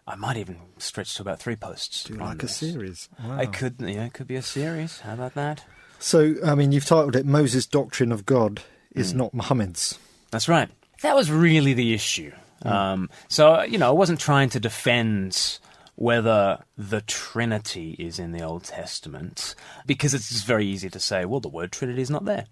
I 0.07 0.15
might 0.15 0.37
even 0.37 0.57
stretch 0.77 1.15
to 1.15 1.21
about 1.21 1.39
three 1.39 1.57
posts. 1.57 2.05
Do 2.05 2.13
you 2.13 2.19
like 2.19 2.43
a 2.43 2.47
series? 2.47 3.09
Wow. 3.21 3.37
I 3.39 3.45
could, 3.45 3.75
yeah, 3.81 4.05
it 4.05 4.13
could 4.13 4.27
be 4.27 4.35
a 4.37 4.41
series. 4.41 5.01
How 5.01 5.13
about 5.15 5.33
that? 5.35 5.65
So, 5.99 6.35
I 6.45 6.55
mean, 6.55 6.71
you've 6.71 6.85
titled 6.85 7.15
it 7.15 7.25
"Moses' 7.25 7.65
Doctrine 7.65 8.11
of 8.11 8.25
God 8.25 8.61
is 8.93 9.11
hmm. 9.11 9.19
not 9.19 9.33
Muhammad's." 9.33 9.99
That's 10.31 10.47
right. 10.47 10.69
That 11.01 11.15
was 11.15 11.31
really 11.31 11.73
the 11.73 11.93
issue. 11.93 12.31
Hmm. 12.63 12.67
Um, 12.67 13.09
so 13.27 13.61
you 13.63 13.77
know, 13.77 13.89
I 13.89 13.93
wasn't 13.93 14.19
trying 14.19 14.49
to 14.51 14.59
defend 14.59 15.59
whether 15.99 16.57
the 16.77 17.01
Trinity 17.01 17.93
is 17.99 18.19
in 18.19 18.31
the 18.31 18.41
Old 18.41 18.63
Testament 18.63 19.53
because 19.85 20.13
it's 20.13 20.29
just 20.29 20.45
very 20.45 20.65
easy 20.65 20.89
to 20.89 20.99
say, 20.99 21.25
well, 21.25 21.41
the 21.41 21.49
word 21.49 21.73
Trinity 21.73 22.01
is 22.01 22.09
not 22.09 22.23
there. 22.23 22.45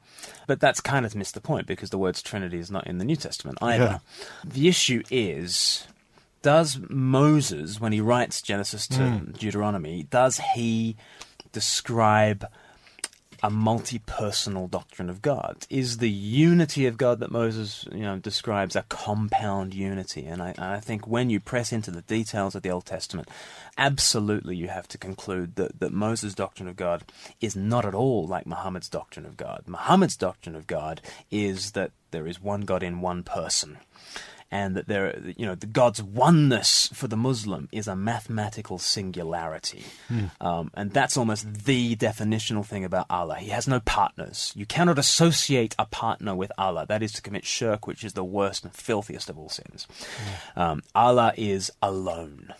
But 0.48 0.60
that's 0.60 0.82
kind 0.82 1.06
of 1.06 1.16
missed 1.16 1.34
the 1.34 1.40
point 1.40 1.66
because 1.66 1.90
the 1.90 1.98
word 1.98 2.16
Trinity 2.16 2.60
is 2.60 2.70
not 2.70 2.86
in 2.88 2.98
the 2.98 3.06
New 3.06 3.16
Testament 3.16 3.58
either. 3.62 4.02
The 4.44 4.68
issue 4.68 5.02
is 5.10 5.88
does 6.42 6.78
Moses, 6.90 7.80
when 7.80 7.94
he 7.94 8.02
writes 8.02 8.42
Genesis 8.42 8.86
to 8.90 9.12
hmm. 9.12 9.32
Deuteronomy, 9.32 10.04
does 10.04 10.42
he 10.54 10.98
describe 11.54 12.46
a 13.44 13.50
multi-personal 13.50 14.68
doctrine 14.68 15.10
of 15.10 15.22
God? 15.22 15.66
Is 15.70 15.98
the 15.98 16.10
unity 16.10 16.86
of 16.86 16.98
God 16.98 17.20
that 17.20 17.32
Moses, 17.32 17.86
you 17.92 18.02
know, 18.02 18.18
describes 18.18 18.76
a 18.76 18.84
compound 18.84 19.74
unity? 19.74 20.26
And 20.26 20.42
I, 20.42 20.50
and 20.50 20.66
I 20.66 20.80
think 20.80 21.08
when 21.08 21.30
you 21.30 21.40
press 21.40 21.72
into 21.72 21.92
the 21.92 22.02
details 22.02 22.56
of 22.56 22.64
the 22.64 22.72
Old 22.72 22.86
Testament, 22.86 23.30
absolutely 23.78 24.56
you 24.56 24.68
have 24.68 24.88
to 24.90 24.98
conclude 24.98 25.56
that, 25.56 25.80
that 25.80 25.94
Moses' 25.94 26.34
doctrine 26.34 26.68
of 26.68 26.76
God 26.76 27.04
is 27.42 27.56
not 27.56 27.86
at 27.86 27.96
all 27.96 28.26
like 28.26 28.46
Muhammad's 28.46 28.90
doctrine 28.90 29.26
of 29.26 29.38
God. 29.38 29.64
Muhammad's 29.68 30.18
doctrine 30.18 30.56
of 30.56 30.68
God 30.68 31.02
is 31.32 31.72
that 31.72 31.92
there 32.12 32.28
is 32.28 32.42
one 32.42 32.62
God 32.62 32.84
in 32.84 33.02
one 33.02 33.24
person 33.24 33.78
and 34.50 34.76
that 34.76 34.88
there, 34.88 35.20
you 35.36 35.46
know, 35.46 35.56
the 35.56 35.66
God's 35.68 36.02
oneness 36.02 36.90
for 36.94 37.08
the 37.08 37.18
Muslim 37.18 37.68
is 37.72 37.88
a 37.88 37.96
mathematical 37.96 38.78
singularity, 38.78 39.84
um, 40.40 40.72
and 40.74 40.92
that's 40.92 41.18
almost 41.18 41.66
the 41.66 41.96
definitional 41.98 42.66
thing 42.66 42.86
about 42.86 43.06
Allah. 43.10 43.36
He 43.36 43.50
has 43.50 43.68
no 43.68 43.80
partners. 43.82 44.54
You 44.56 44.66
cannot 44.66 44.98
associate 44.98 45.76
a 45.78 45.86
partner 45.86 46.34
with 46.36 46.52
Allah. 46.58 46.86
That 46.88 47.04
is 47.04 47.12
to 47.14 47.22
commit 47.22 47.46
shirk, 47.46 47.88
which 47.88 48.04
is 48.04 48.14
the 48.14 48.24
worst 48.24 48.64
and 48.64 48.74
filthiest 48.74 49.30
of 49.30 49.38
all 49.38 49.50
sins. 49.50 49.88
Um, 50.56 50.82
Allah 50.96 51.34
is 51.38 51.72
alone. 51.82 52.54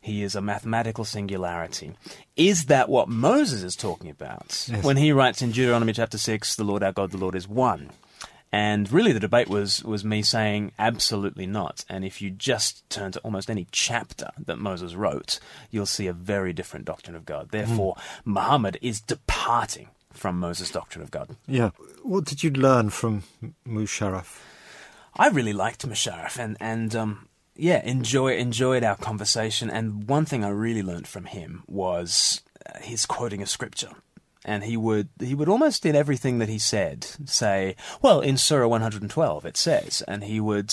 He 0.00 0.22
is 0.22 0.36
a 0.36 0.40
mathematical 0.40 1.04
singularity. 1.04 1.92
Is 2.36 2.66
that 2.66 2.88
what 2.88 3.08
Moses 3.08 3.62
is 3.64 3.74
talking 3.74 4.08
about 4.08 4.66
Yes. 4.70 4.84
when 4.84 4.96
he 4.96 5.10
writes 5.10 5.42
in 5.42 5.50
Deuteronomy 5.50 5.92
chapter 5.92 6.16
6, 6.18 6.54
the 6.56 6.62
Lord 6.64 6.82
our 6.84 6.92
God, 6.92 7.10
the 7.10 7.16
Lord 7.18 7.34
is 7.34 7.48
one? 7.48 7.90
And 8.52 8.90
really, 8.92 9.12
the 9.12 9.20
debate 9.20 9.48
was 9.48 9.82
was 9.84 10.04
me 10.04 10.22
saying 10.22 10.72
absolutely 10.78 11.46
not. 11.46 11.84
And 11.88 12.04
if 12.04 12.22
you 12.22 12.30
just 12.30 12.88
turn 12.88 13.12
to 13.12 13.20
almost 13.20 13.50
any 13.50 13.66
chapter 13.72 14.30
that 14.38 14.58
Moses 14.58 14.94
wrote, 14.94 15.40
you'll 15.70 15.86
see 15.86 16.06
a 16.06 16.12
very 16.12 16.52
different 16.52 16.86
doctrine 16.86 17.16
of 17.16 17.26
God. 17.26 17.50
Therefore, 17.50 17.96
Muhammad 18.24 18.78
is 18.80 19.00
departing 19.00 19.88
from 20.12 20.38
Moses' 20.38 20.70
doctrine 20.70 21.02
of 21.02 21.10
God. 21.10 21.36
Yeah. 21.46 21.70
What 22.02 22.24
did 22.24 22.42
you 22.42 22.50
learn 22.50 22.90
from 22.90 23.24
Musharraf? 23.66 24.40
I 25.14 25.28
really 25.28 25.52
liked 25.52 25.86
Musharraf 25.86 26.38
and 26.38 26.56
and 26.60 26.94
um, 26.94 27.28
yeah, 27.56 27.82
enjoy 27.84 28.36
enjoyed 28.36 28.84
our 28.84 28.96
conversation. 28.96 29.70
And 29.70 30.08
one 30.08 30.24
thing 30.24 30.44
I 30.44 30.48
really 30.48 30.82
learned 30.82 31.08
from 31.08 31.24
him 31.24 31.64
was 31.66 32.42
uh, 32.64 32.78
his 32.80 33.06
quoting 33.06 33.42
of 33.42 33.48
scripture. 33.48 33.90
And 34.46 34.62
he 34.62 34.76
would 34.76 35.08
he 35.20 35.34
would 35.34 35.48
almost 35.48 35.84
in 35.84 35.96
everything 35.96 36.38
that 36.38 36.48
he 36.48 36.58
said 36.58 37.04
say, 37.24 37.74
well, 38.00 38.20
in 38.20 38.36
Surah 38.36 38.68
112 38.68 39.44
it 39.44 39.56
says, 39.56 40.02
and 40.06 40.22
he 40.22 40.40
would 40.40 40.72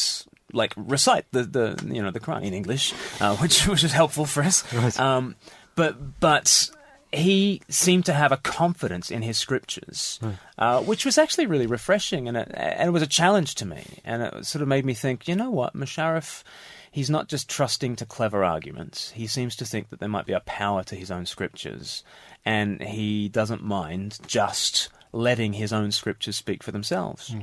like 0.53 0.73
recite 0.77 1.25
the, 1.31 1.43
the 1.43 1.83
you 1.91 2.01
know 2.01 2.11
the 2.11 2.19
Quran 2.19 2.43
in 2.43 2.53
English, 2.53 2.93
uh, 3.19 3.35
which 3.41 3.67
which 3.67 3.83
is 3.83 3.91
helpful 3.91 4.25
for 4.25 4.43
us. 4.43 4.63
Right. 4.73 4.97
Um, 4.99 5.35
but 5.75 6.19
but 6.19 6.69
he 7.11 7.61
seemed 7.69 8.05
to 8.05 8.13
have 8.13 8.31
a 8.31 8.37
confidence 8.37 9.11
in 9.11 9.21
his 9.21 9.37
scriptures, 9.37 10.19
uh, 10.57 10.81
which 10.81 11.05
was 11.05 11.17
actually 11.17 11.45
really 11.45 11.67
refreshing, 11.67 12.27
and 12.27 12.37
it, 12.37 12.51
and 12.53 12.87
it 12.87 12.91
was 12.91 13.03
a 13.03 13.07
challenge 13.07 13.55
to 13.55 13.65
me, 13.65 13.83
and 14.03 14.23
it 14.23 14.45
sort 14.45 14.61
of 14.61 14.67
made 14.67 14.85
me 14.85 14.93
think, 14.93 15.27
you 15.27 15.35
know 15.35 15.51
what, 15.51 15.75
Musharraf, 15.75 16.43
he's 16.91 17.11
not 17.11 17.27
just 17.27 17.49
trusting 17.49 17.95
to 17.97 18.05
clever 18.05 18.43
arguments. 18.43 19.11
He 19.11 19.27
seems 19.27 19.55
to 19.57 19.65
think 19.65 19.89
that 19.89 19.99
there 19.99 20.09
might 20.09 20.25
be 20.25 20.33
a 20.33 20.39
power 20.41 20.83
to 20.85 20.95
his 20.95 21.11
own 21.11 21.27
scriptures, 21.27 22.03
and 22.45 22.81
he 22.81 23.29
doesn't 23.29 23.63
mind 23.63 24.19
just 24.27 24.89
letting 25.11 25.53
his 25.53 25.71
own 25.71 25.91
scriptures 25.91 26.35
speak 26.35 26.63
for 26.63 26.71
themselves. 26.71 27.35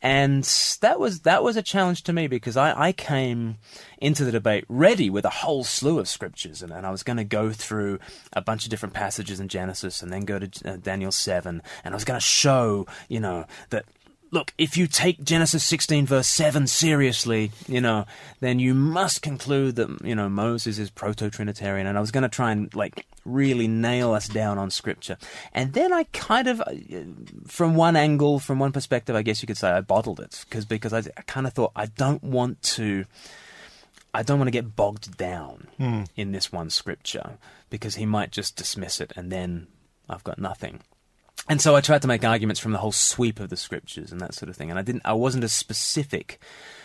And 0.00 0.44
that 0.80 1.00
was 1.00 1.20
that 1.20 1.42
was 1.42 1.56
a 1.56 1.62
challenge 1.62 2.04
to 2.04 2.12
me 2.12 2.28
because 2.28 2.56
I, 2.56 2.88
I 2.88 2.92
came 2.92 3.56
into 3.98 4.24
the 4.24 4.30
debate 4.30 4.64
ready 4.68 5.10
with 5.10 5.24
a 5.24 5.30
whole 5.30 5.64
slew 5.64 5.98
of 5.98 6.06
scriptures, 6.06 6.62
and, 6.62 6.72
and 6.72 6.86
I 6.86 6.90
was 6.90 7.02
going 7.02 7.16
to 7.16 7.24
go 7.24 7.50
through 7.50 7.98
a 8.32 8.40
bunch 8.40 8.64
of 8.64 8.70
different 8.70 8.94
passages 8.94 9.40
in 9.40 9.48
Genesis, 9.48 10.00
and 10.00 10.12
then 10.12 10.24
go 10.24 10.38
to 10.38 10.70
uh, 10.70 10.76
Daniel 10.76 11.10
seven, 11.10 11.62
and 11.82 11.94
I 11.94 11.96
was 11.96 12.04
going 12.04 12.20
to 12.20 12.24
show, 12.24 12.86
you 13.08 13.18
know, 13.18 13.46
that 13.70 13.86
look, 14.30 14.52
if 14.58 14.76
you 14.76 14.86
take 14.86 15.22
Genesis 15.24 15.64
16 15.64 16.06
verse 16.06 16.26
7 16.28 16.66
seriously, 16.66 17.50
you 17.66 17.80
know, 17.80 18.06
then 18.40 18.58
you 18.58 18.74
must 18.74 19.22
conclude 19.22 19.76
that, 19.76 19.88
you 20.04 20.14
know, 20.14 20.28
Moses 20.28 20.78
is 20.78 20.90
proto-Trinitarian. 20.90 21.86
And 21.86 21.96
I 21.96 22.00
was 22.00 22.10
going 22.10 22.22
to 22.22 22.28
try 22.28 22.52
and, 22.52 22.74
like, 22.74 23.06
really 23.24 23.68
nail 23.68 24.12
us 24.12 24.28
down 24.28 24.58
on 24.58 24.70
scripture. 24.70 25.16
And 25.52 25.72
then 25.72 25.92
I 25.92 26.04
kind 26.12 26.46
of, 26.48 26.60
uh, 26.60 26.72
from 27.46 27.74
one 27.74 27.96
angle, 27.96 28.38
from 28.38 28.58
one 28.58 28.72
perspective, 28.72 29.16
I 29.16 29.22
guess 29.22 29.42
you 29.42 29.46
could 29.46 29.56
say 29.58 29.70
I 29.70 29.80
bottled 29.80 30.20
it. 30.20 30.44
Cause, 30.50 30.64
because 30.64 30.92
I, 30.92 30.98
I 31.16 31.22
kind 31.26 31.46
of 31.46 31.52
thought 31.52 31.72
I 31.74 31.86
don't 31.86 32.22
want 32.22 32.60
to, 32.62 33.04
I 34.14 34.22
don't 34.22 34.38
want 34.38 34.48
to 34.48 34.52
get 34.52 34.74
bogged 34.76 35.16
down 35.16 35.68
Hmm. 35.76 36.02
in 36.16 36.32
this 36.32 36.50
one 36.52 36.70
scripture 36.70 37.38
because 37.70 37.96
he 37.96 38.06
might 38.06 38.30
just 38.32 38.56
dismiss 38.56 39.00
it 39.00 39.12
and 39.16 39.30
then 39.30 39.66
I've 40.08 40.24
got 40.24 40.38
nothing. 40.38 40.80
And 41.48 41.60
so 41.60 41.74
I 41.74 41.80
tried 41.80 42.02
to 42.02 42.08
make 42.08 42.24
arguments 42.24 42.60
from 42.60 42.72
the 42.72 42.78
whole 42.78 42.92
sweep 42.92 43.40
of 43.40 43.48
the 43.48 43.56
scriptures 43.56 44.12
and 44.12 44.20
that 44.20 44.34
sort 44.34 44.50
of 44.50 44.56
thing. 44.56 44.70
And 44.70 44.78
I 44.78 44.82
didn't, 44.82 45.02
I 45.04 45.14
wasn't 45.14 45.44
as 45.44 45.52
specific 45.52 46.40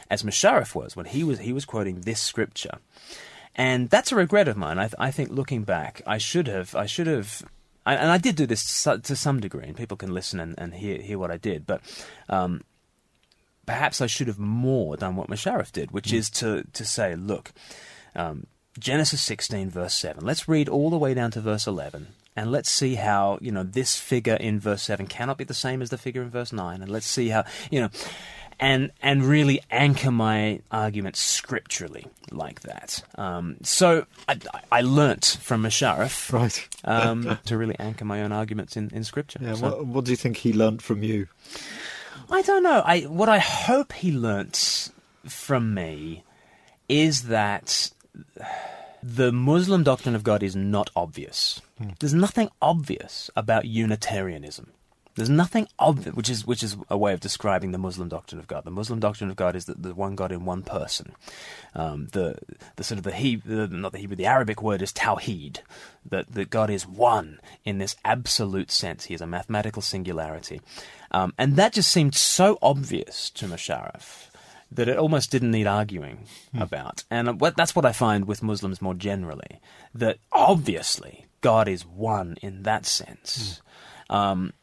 as 0.09 0.23
Musharraf 0.23 0.73
was 0.73 0.95
when 0.95 1.05
he 1.05 1.23
was 1.23 1.39
he 1.39 1.53
was 1.53 1.65
quoting 1.65 2.01
this 2.01 2.21
scripture. 2.21 2.77
And 3.55 3.89
that's 3.89 4.11
a 4.11 4.15
regret 4.15 4.47
of 4.47 4.57
mine. 4.57 4.79
I, 4.79 4.83
th- 4.83 4.95
I 4.97 5.11
think 5.11 5.29
looking 5.29 5.63
back, 5.63 6.01
I 6.07 6.17
should 6.17 6.47
have, 6.47 6.75
I 6.75 6.85
should 6.85 7.07
have, 7.07 7.43
I, 7.85 7.95
and 7.95 8.09
I 8.09 8.17
did 8.17 8.35
do 8.35 8.47
this 8.47 8.83
to, 8.83 9.15
some 9.15 9.39
degree, 9.39 9.65
and 9.65 9.77
people 9.77 9.97
can 9.97 10.13
listen 10.13 10.39
and, 10.39 10.55
and 10.57 10.73
hear 10.73 10.99
hear 11.01 11.19
what 11.19 11.29
I 11.29 11.37
did. 11.37 11.67
But 11.67 11.81
um, 12.29 12.63
perhaps 13.65 14.01
I 14.01 14.07
should 14.07 14.27
have 14.27 14.39
more 14.39 14.97
done 14.97 15.15
what 15.15 15.27
Musharraf 15.27 15.71
did, 15.71 15.91
which 15.91 16.11
is 16.11 16.29
to 16.31 16.63
to 16.73 16.85
say, 16.85 17.15
look, 17.15 17.51
um, 18.15 18.47
Genesis 18.79 19.21
16, 19.21 19.69
verse 19.69 19.93
7. 19.93 20.25
Let's 20.25 20.47
read 20.47 20.67
all 20.67 20.89
the 20.89 20.97
way 20.97 21.13
down 21.13 21.29
to 21.31 21.41
verse 21.41 21.67
11. 21.67 22.07
And 22.35 22.51
let's 22.51 22.69
see 22.69 22.95
how, 22.95 23.37
you 23.41 23.51
know, 23.51 23.63
this 23.63 23.97
figure 23.97 24.35
in 24.35 24.59
verse 24.59 24.81
7 24.83 25.05
cannot 25.07 25.37
be 25.37 25.43
the 25.43 25.53
same 25.53 25.81
as 25.81 25.89
the 25.91 25.97
figure 25.97 26.21
in 26.23 26.29
verse 26.29 26.51
9. 26.51 26.81
And 26.81 26.91
let's 26.91 27.05
see 27.05 27.29
how, 27.29 27.43
you 27.69 27.79
know, 27.81 27.89
and, 28.59 28.91
and 29.01 29.23
really 29.23 29.61
anchor 29.69 30.09
my 30.11 30.61
argument 30.71 31.15
scripturally 31.15 32.07
like 32.31 32.61
that. 32.61 33.03
Um, 33.15 33.57
so 33.61 34.05
I, 34.27 34.37
I 34.71 34.81
learnt 34.81 35.37
from 35.41 35.63
Musharraf 35.63 36.31
Right. 36.33 36.67
um, 36.85 37.37
to 37.45 37.57
really 37.57 37.75
anchor 37.79 38.05
my 38.05 38.23
own 38.23 38.31
arguments 38.31 38.77
in, 38.77 38.89
in 38.93 39.03
scripture. 39.03 39.39
Yeah. 39.41 39.53
So- 39.55 39.67
What, 39.69 39.85
what 39.85 40.05
do 40.05 40.11
you 40.11 40.17
think 40.17 40.37
he 40.37 40.53
learnt 40.53 40.81
from 40.81 41.03
you? 41.03 41.27
I 42.31 42.41
don't 42.41 42.63
know. 42.63 42.81
I 42.85 43.01
what 43.01 43.27
I 43.29 43.39
hope 43.39 43.91
he 43.93 44.11
learnt 44.11 44.89
from 45.25 45.73
me 45.73 46.23
is 46.87 47.23
that 47.23 47.91
the 49.01 49.31
Muslim 49.31 49.83
doctrine 49.83 50.15
of 50.15 50.23
God 50.23 50.41
is 50.41 50.55
not 50.55 50.89
obvious. 50.95 51.61
There's 51.99 52.13
nothing 52.13 52.49
obvious 52.61 53.29
about 53.35 53.65
Unitarianism. 53.65 54.71
There's 55.15 55.29
nothing 55.29 55.67
obvious, 55.77 56.15
which 56.15 56.29
is 56.29 56.45
which 56.45 56.63
is 56.63 56.75
a 56.89 56.97
way 56.97 57.13
of 57.13 57.19
describing 57.19 57.71
the 57.71 57.77
Muslim 57.77 58.09
doctrine 58.09 58.39
of 58.39 58.47
God. 58.47 58.63
The 58.63 58.71
Muslim 58.71 58.99
doctrine 58.99 59.29
of 59.29 59.35
God 59.35 59.55
is 59.55 59.65
that 59.65 59.83
the 59.83 59.93
one 59.93 60.15
God 60.15 60.31
in 60.31 60.43
one 60.43 60.63
person. 60.63 61.13
Um, 61.75 62.07
the 62.13 62.39
the 62.77 62.83
sort 62.83 62.97
of 62.97 63.03
the 63.03 63.11
Hebrew, 63.11 63.67
not 63.67 63.91
the 63.91 63.99
Hebrew, 63.99 64.15
the 64.15 64.25
Arabic 64.25 64.63
word 64.63 64.81
is 64.81 64.91
tawheed. 64.91 65.59
That 66.03 66.33
that 66.33 66.49
God 66.49 66.71
is 66.71 66.87
one 66.87 67.39
in 67.63 67.77
this 67.77 67.95
absolute 68.03 68.71
sense. 68.71 69.05
He 69.05 69.13
is 69.13 69.21
a 69.21 69.27
mathematical 69.27 69.83
singularity, 69.83 70.61
um, 71.11 71.33
and 71.37 71.57
that 71.57 71.73
just 71.73 71.91
seemed 71.91 72.15
so 72.15 72.57
obvious 72.61 73.29
to 73.31 73.45
Musharraf 73.45 74.29
that 74.71 74.87
it 74.87 74.97
almost 74.97 75.29
didn't 75.29 75.51
need 75.51 75.67
arguing 75.67 76.25
about. 76.57 77.03
And 77.11 77.39
what, 77.39 77.55
that's 77.55 77.75
what 77.75 77.85
I 77.85 77.91
find 77.91 78.25
with 78.25 78.41
Muslims 78.41 78.81
more 78.81 78.95
generally, 78.95 79.61
that 79.93 80.17
obviously 80.31 81.27
God 81.43 81.67
is 81.67 81.85
one 81.85 82.37
in 82.41 82.63
that 82.63 82.87
sense. 82.87 83.61
Um, 84.09 84.53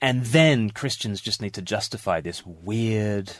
and 0.00 0.24
then 0.24 0.70
Christians 0.70 1.20
just 1.20 1.42
need 1.42 1.52
to 1.54 1.62
justify 1.62 2.22
this 2.22 2.46
weird, 2.46 3.32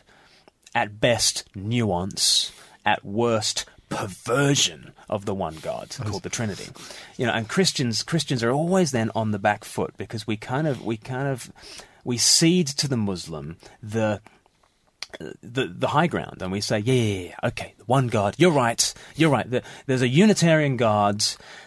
at 0.75 1.00
best, 1.00 1.44
nuance, 1.54 2.52
at 2.85 3.04
worst, 3.04 3.64
perversion 3.88 4.92
of 5.08 5.25
the 5.26 5.35
one 5.35 5.56
God 5.62 5.96
called 6.04 6.25
the 6.25 6.28
Trinity. 6.28 6.68
You 7.16 7.26
know, 7.26 7.32
and 7.32 7.49
Christians 7.49 8.02
Christians 8.02 8.42
are 8.42 8.50
always 8.50 8.90
then 8.90 9.11
on 9.14 9.30
the 9.30 9.38
back 9.38 9.64
foot 9.64 9.94
because 9.96 10.26
we 10.26 10.37
kind 10.37 10.66
of 10.66 10.85
we 10.85 10.96
kind 10.96 11.28
of 11.28 11.52
we 12.04 12.18
cede 12.18 12.66
to 12.66 12.88
the 12.88 12.96
Muslim 12.96 13.56
the 13.82 14.20
the 15.40 15.66
the 15.66 15.88
high 15.88 16.06
ground, 16.06 16.42
and 16.42 16.52
we 16.52 16.61
say, 16.61 16.78
yeah, 16.78 16.94
yeah, 16.94 17.20
yeah, 17.28 17.49
okay, 17.49 17.75
the 17.78 17.85
one 17.85 18.08
God. 18.08 18.35
You're 18.38 18.50
right. 18.50 18.92
You're 19.14 19.30
right. 19.30 19.49
The, 19.49 19.62
there's 19.87 20.02
a 20.02 20.08
Unitarian 20.08 20.76
God, 20.76 21.25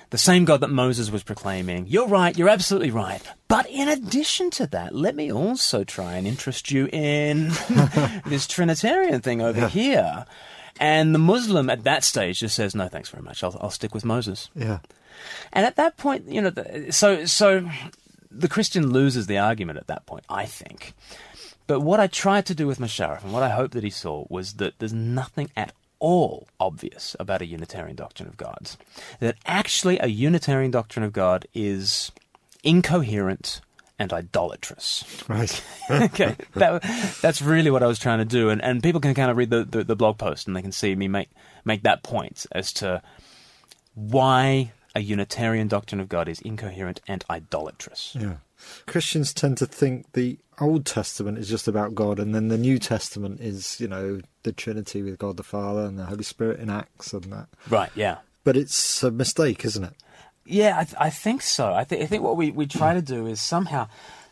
the 0.10 0.18
same 0.18 0.46
God 0.46 0.62
that 0.62 0.70
Moses 0.70 1.12
was 1.12 1.24
proclaiming. 1.24 1.86
You're 1.88 2.08
right. 2.08 2.38
You're 2.38 2.50
absolutely 2.50 2.92
right. 2.92 3.22
But 3.48 3.70
in 3.70 3.88
addition 3.88 4.50
to 4.52 4.68
that, 4.68 4.96
let 4.96 5.16
me 5.16 5.32
also 5.32 5.84
try 5.84 6.16
and 6.16 6.26
interest 6.26 6.72
you 6.72 6.88
in 6.92 7.50
this 8.26 8.48
Trinitarian 8.48 9.22
thing 9.22 9.42
over 9.42 9.68
here. 9.68 10.26
And 10.80 11.14
the 11.14 11.20
Muslim 11.20 11.70
at 11.70 11.84
that 11.84 12.04
stage 12.04 12.40
just 12.40 12.56
says, 12.56 12.74
no, 12.74 12.88
thanks 12.88 13.10
very 13.10 13.24
much. 13.24 13.44
I'll, 13.44 13.56
I'll 13.60 13.70
stick 13.70 13.94
with 13.94 14.06
Moses. 14.06 14.50
Yeah. 14.56 14.80
And 15.52 15.66
at 15.66 15.76
that 15.76 15.98
point, 15.98 16.28
you 16.28 16.42
know, 16.42 16.50
the, 16.50 16.92
so 16.92 17.26
so 17.26 17.70
the 18.32 18.48
Christian 18.48 18.92
loses 18.92 19.28
the 19.28 19.38
argument 19.38 19.78
at 19.78 19.88
that 19.88 20.06
point, 20.06 20.24
I 20.30 20.46
think. 20.46 20.94
But 21.68 21.82
what 21.82 22.00
I 22.00 22.08
tried 22.08 22.46
to 22.48 22.56
do 22.56 22.66
with 22.66 22.80
Musharraf, 22.80 23.24
and 23.24 23.34
what 23.34 23.44
I 23.44 23.50
hope 23.50 23.72
that 23.72 23.84
he 23.84 23.90
saw, 23.90 24.26
was 24.30 24.54
that 24.54 24.80
there's 24.80 24.94
nothing 24.94 25.52
at 25.56 25.74
all 26.00 26.48
obvious 26.60 27.16
about 27.20 27.42
a 27.42 27.46
Unitarian 27.46 27.96
doctrine 27.96 28.28
of 28.28 28.38
God. 28.38 28.72
That 29.20 29.36
actually 29.46 30.00
a 30.00 30.08
Unitarian 30.08 30.72
doctrine 30.72 31.04
of 31.04 31.14
God 31.14 31.46
is 31.54 32.12
incoherent 32.64 33.62
and 34.00 34.14
idolatrous. 34.14 35.04
Right. 35.28 35.64
okay, 35.92 36.36
that, 36.56 37.18
that's 37.22 37.42
really 37.42 37.70
what 37.70 37.84
I 37.84 37.88
was 37.88 38.00
trying 38.00 38.20
to 38.20 38.26
do, 38.26 38.50
and, 38.50 38.64
and 38.64 38.82
people 38.82 39.02
can 39.02 39.14
kind 39.14 39.30
of 39.30 39.38
read 39.38 39.50
the, 39.50 39.66
the, 39.66 39.84
the 39.84 39.96
blog 39.96 40.18
post 40.18 40.48
and 40.48 40.56
they 40.56 40.62
can 40.62 40.72
see 40.72 40.96
me 40.96 41.08
make 41.08 41.30
make 41.66 41.84
that 41.84 42.04
point 42.04 42.46
as 42.54 42.72
to 42.72 43.02
why 43.94 44.72
a 44.96 45.02
Unitarian 45.02 45.68
doctrine 45.68 46.02
of 46.02 46.10
God 46.10 46.28
is 46.28 46.42
incoherent 46.42 47.02
and 47.08 47.24
idolatrous. 47.30 48.16
Yeah. 48.20 48.38
Christians 48.88 49.34
tend 49.34 49.58
to 49.58 49.66
think 49.66 50.12
the 50.14 50.40
Old 50.60 50.86
Testament 50.86 51.38
is 51.38 51.48
just 51.48 51.68
about 51.68 51.96
God, 51.96 52.20
and 52.20 52.36
then 52.36 52.50
the 52.50 52.58
New 52.58 52.80
Testament 52.80 53.40
is, 53.40 53.80
you 53.80 53.88
know, 53.88 54.20
the 54.44 54.52
Trinity 54.52 55.02
with 55.02 55.18
God 55.18 55.38
the 55.38 55.44
Father 55.44 55.86
and 55.86 55.98
the 55.98 56.06
Holy 56.06 56.24
Spirit 56.24 56.60
in 56.60 56.70
Acts 56.70 57.14
and 57.14 57.24
that. 57.26 57.48
Right? 57.70 57.92
Yeah. 57.96 58.18
But 58.44 58.58
it's 58.58 59.04
a 59.04 59.12
mistake, 59.12 59.64
isn't 59.64 59.84
it? 59.84 59.94
Yeah, 60.46 60.80
I, 60.80 60.84
th- 60.84 60.96
I 61.00 61.10
think 61.10 61.42
so. 61.42 61.74
I, 61.74 61.84
th- 61.84 62.02
I 62.02 62.06
think 62.08 62.24
what 62.24 62.36
we, 62.36 62.52
we 62.52 62.66
try 62.66 62.94
to 62.94 63.02
do 63.02 63.28
is 63.28 63.40
somehow, 63.40 63.88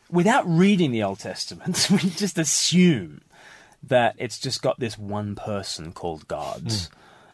without 0.10 0.48
reading 0.48 0.92
the 0.92 1.04
Old 1.04 1.20
Testament, 1.20 1.88
we 1.92 2.00
just 2.10 2.38
assume 2.38 3.22
that 3.84 4.16
it's 4.18 4.40
just 4.40 4.62
got 4.62 4.80
this 4.80 4.98
one 4.98 5.36
person 5.36 5.94
called 5.94 6.28
God 6.28 6.64
mm. 6.66 6.90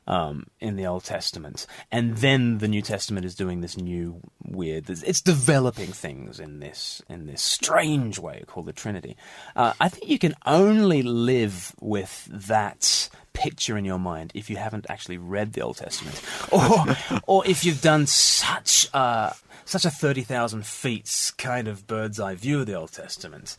Um, 0.07 0.47
in 0.59 0.75
the 0.75 0.85
Old 0.85 1.03
Testament, 1.03 1.65
and 1.91 2.17
then 2.17 2.59
the 2.59 2.67
New 2.67 2.81
Testament 2.81 3.25
is 3.25 3.35
doing 3.35 3.61
this 3.61 3.77
new 3.77 4.19
weird. 4.43 4.89
It's 4.89 5.21
developing 5.21 5.91
things 5.91 6.39
in 6.39 6.59
this 6.59 7.01
in 7.09 7.25
this 7.25 7.41
strange 7.41 8.19
way 8.19 8.43
called 8.47 8.65
the 8.65 8.73
Trinity. 8.73 9.15
Uh, 9.55 9.73
I 9.79 9.89
think 9.89 10.09
you 10.09 10.19
can 10.19 10.35
only 10.45 11.01
live 11.01 11.75
with 11.79 12.27
that 12.31 13.09
picture 13.33 13.77
in 13.77 13.85
your 13.85 13.99
mind 13.99 14.31
if 14.35 14.49
you 14.49 14.57
haven't 14.57 14.85
actually 14.89 15.17
read 15.17 15.53
the 15.53 15.61
Old 15.61 15.77
Testament, 15.77 16.21
or 16.51 16.95
or 17.27 17.47
if 17.47 17.65
you've 17.65 17.81
done 17.81 18.07
such 18.07 18.89
a 18.93 19.35
such 19.65 19.85
a 19.85 19.89
thirty 19.89 20.21
thousand 20.21 20.65
feet 20.65 21.31
kind 21.37 21.67
of 21.67 21.87
bird's 21.87 22.19
eye 22.19 22.35
view 22.35 22.61
of 22.61 22.65
the 22.65 22.73
Old 22.73 22.91
Testament 22.91 23.57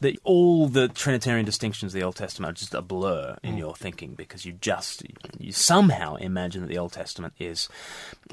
that 0.00 0.16
all 0.24 0.68
the 0.68 0.88
Trinitarian 0.88 1.44
distinctions 1.44 1.94
of 1.94 2.00
the 2.00 2.04
Old 2.04 2.16
Testament 2.16 2.50
are 2.50 2.58
just 2.58 2.74
a 2.74 2.82
blur 2.82 3.36
in 3.42 3.56
your 3.56 3.74
thinking 3.74 4.14
because 4.14 4.44
you 4.44 4.52
just 4.52 5.02
you 5.38 5.52
somehow 5.52 6.16
imagine 6.16 6.62
that 6.62 6.68
the 6.68 6.78
Old 6.78 6.92
Testament 6.92 7.34
is 7.38 7.68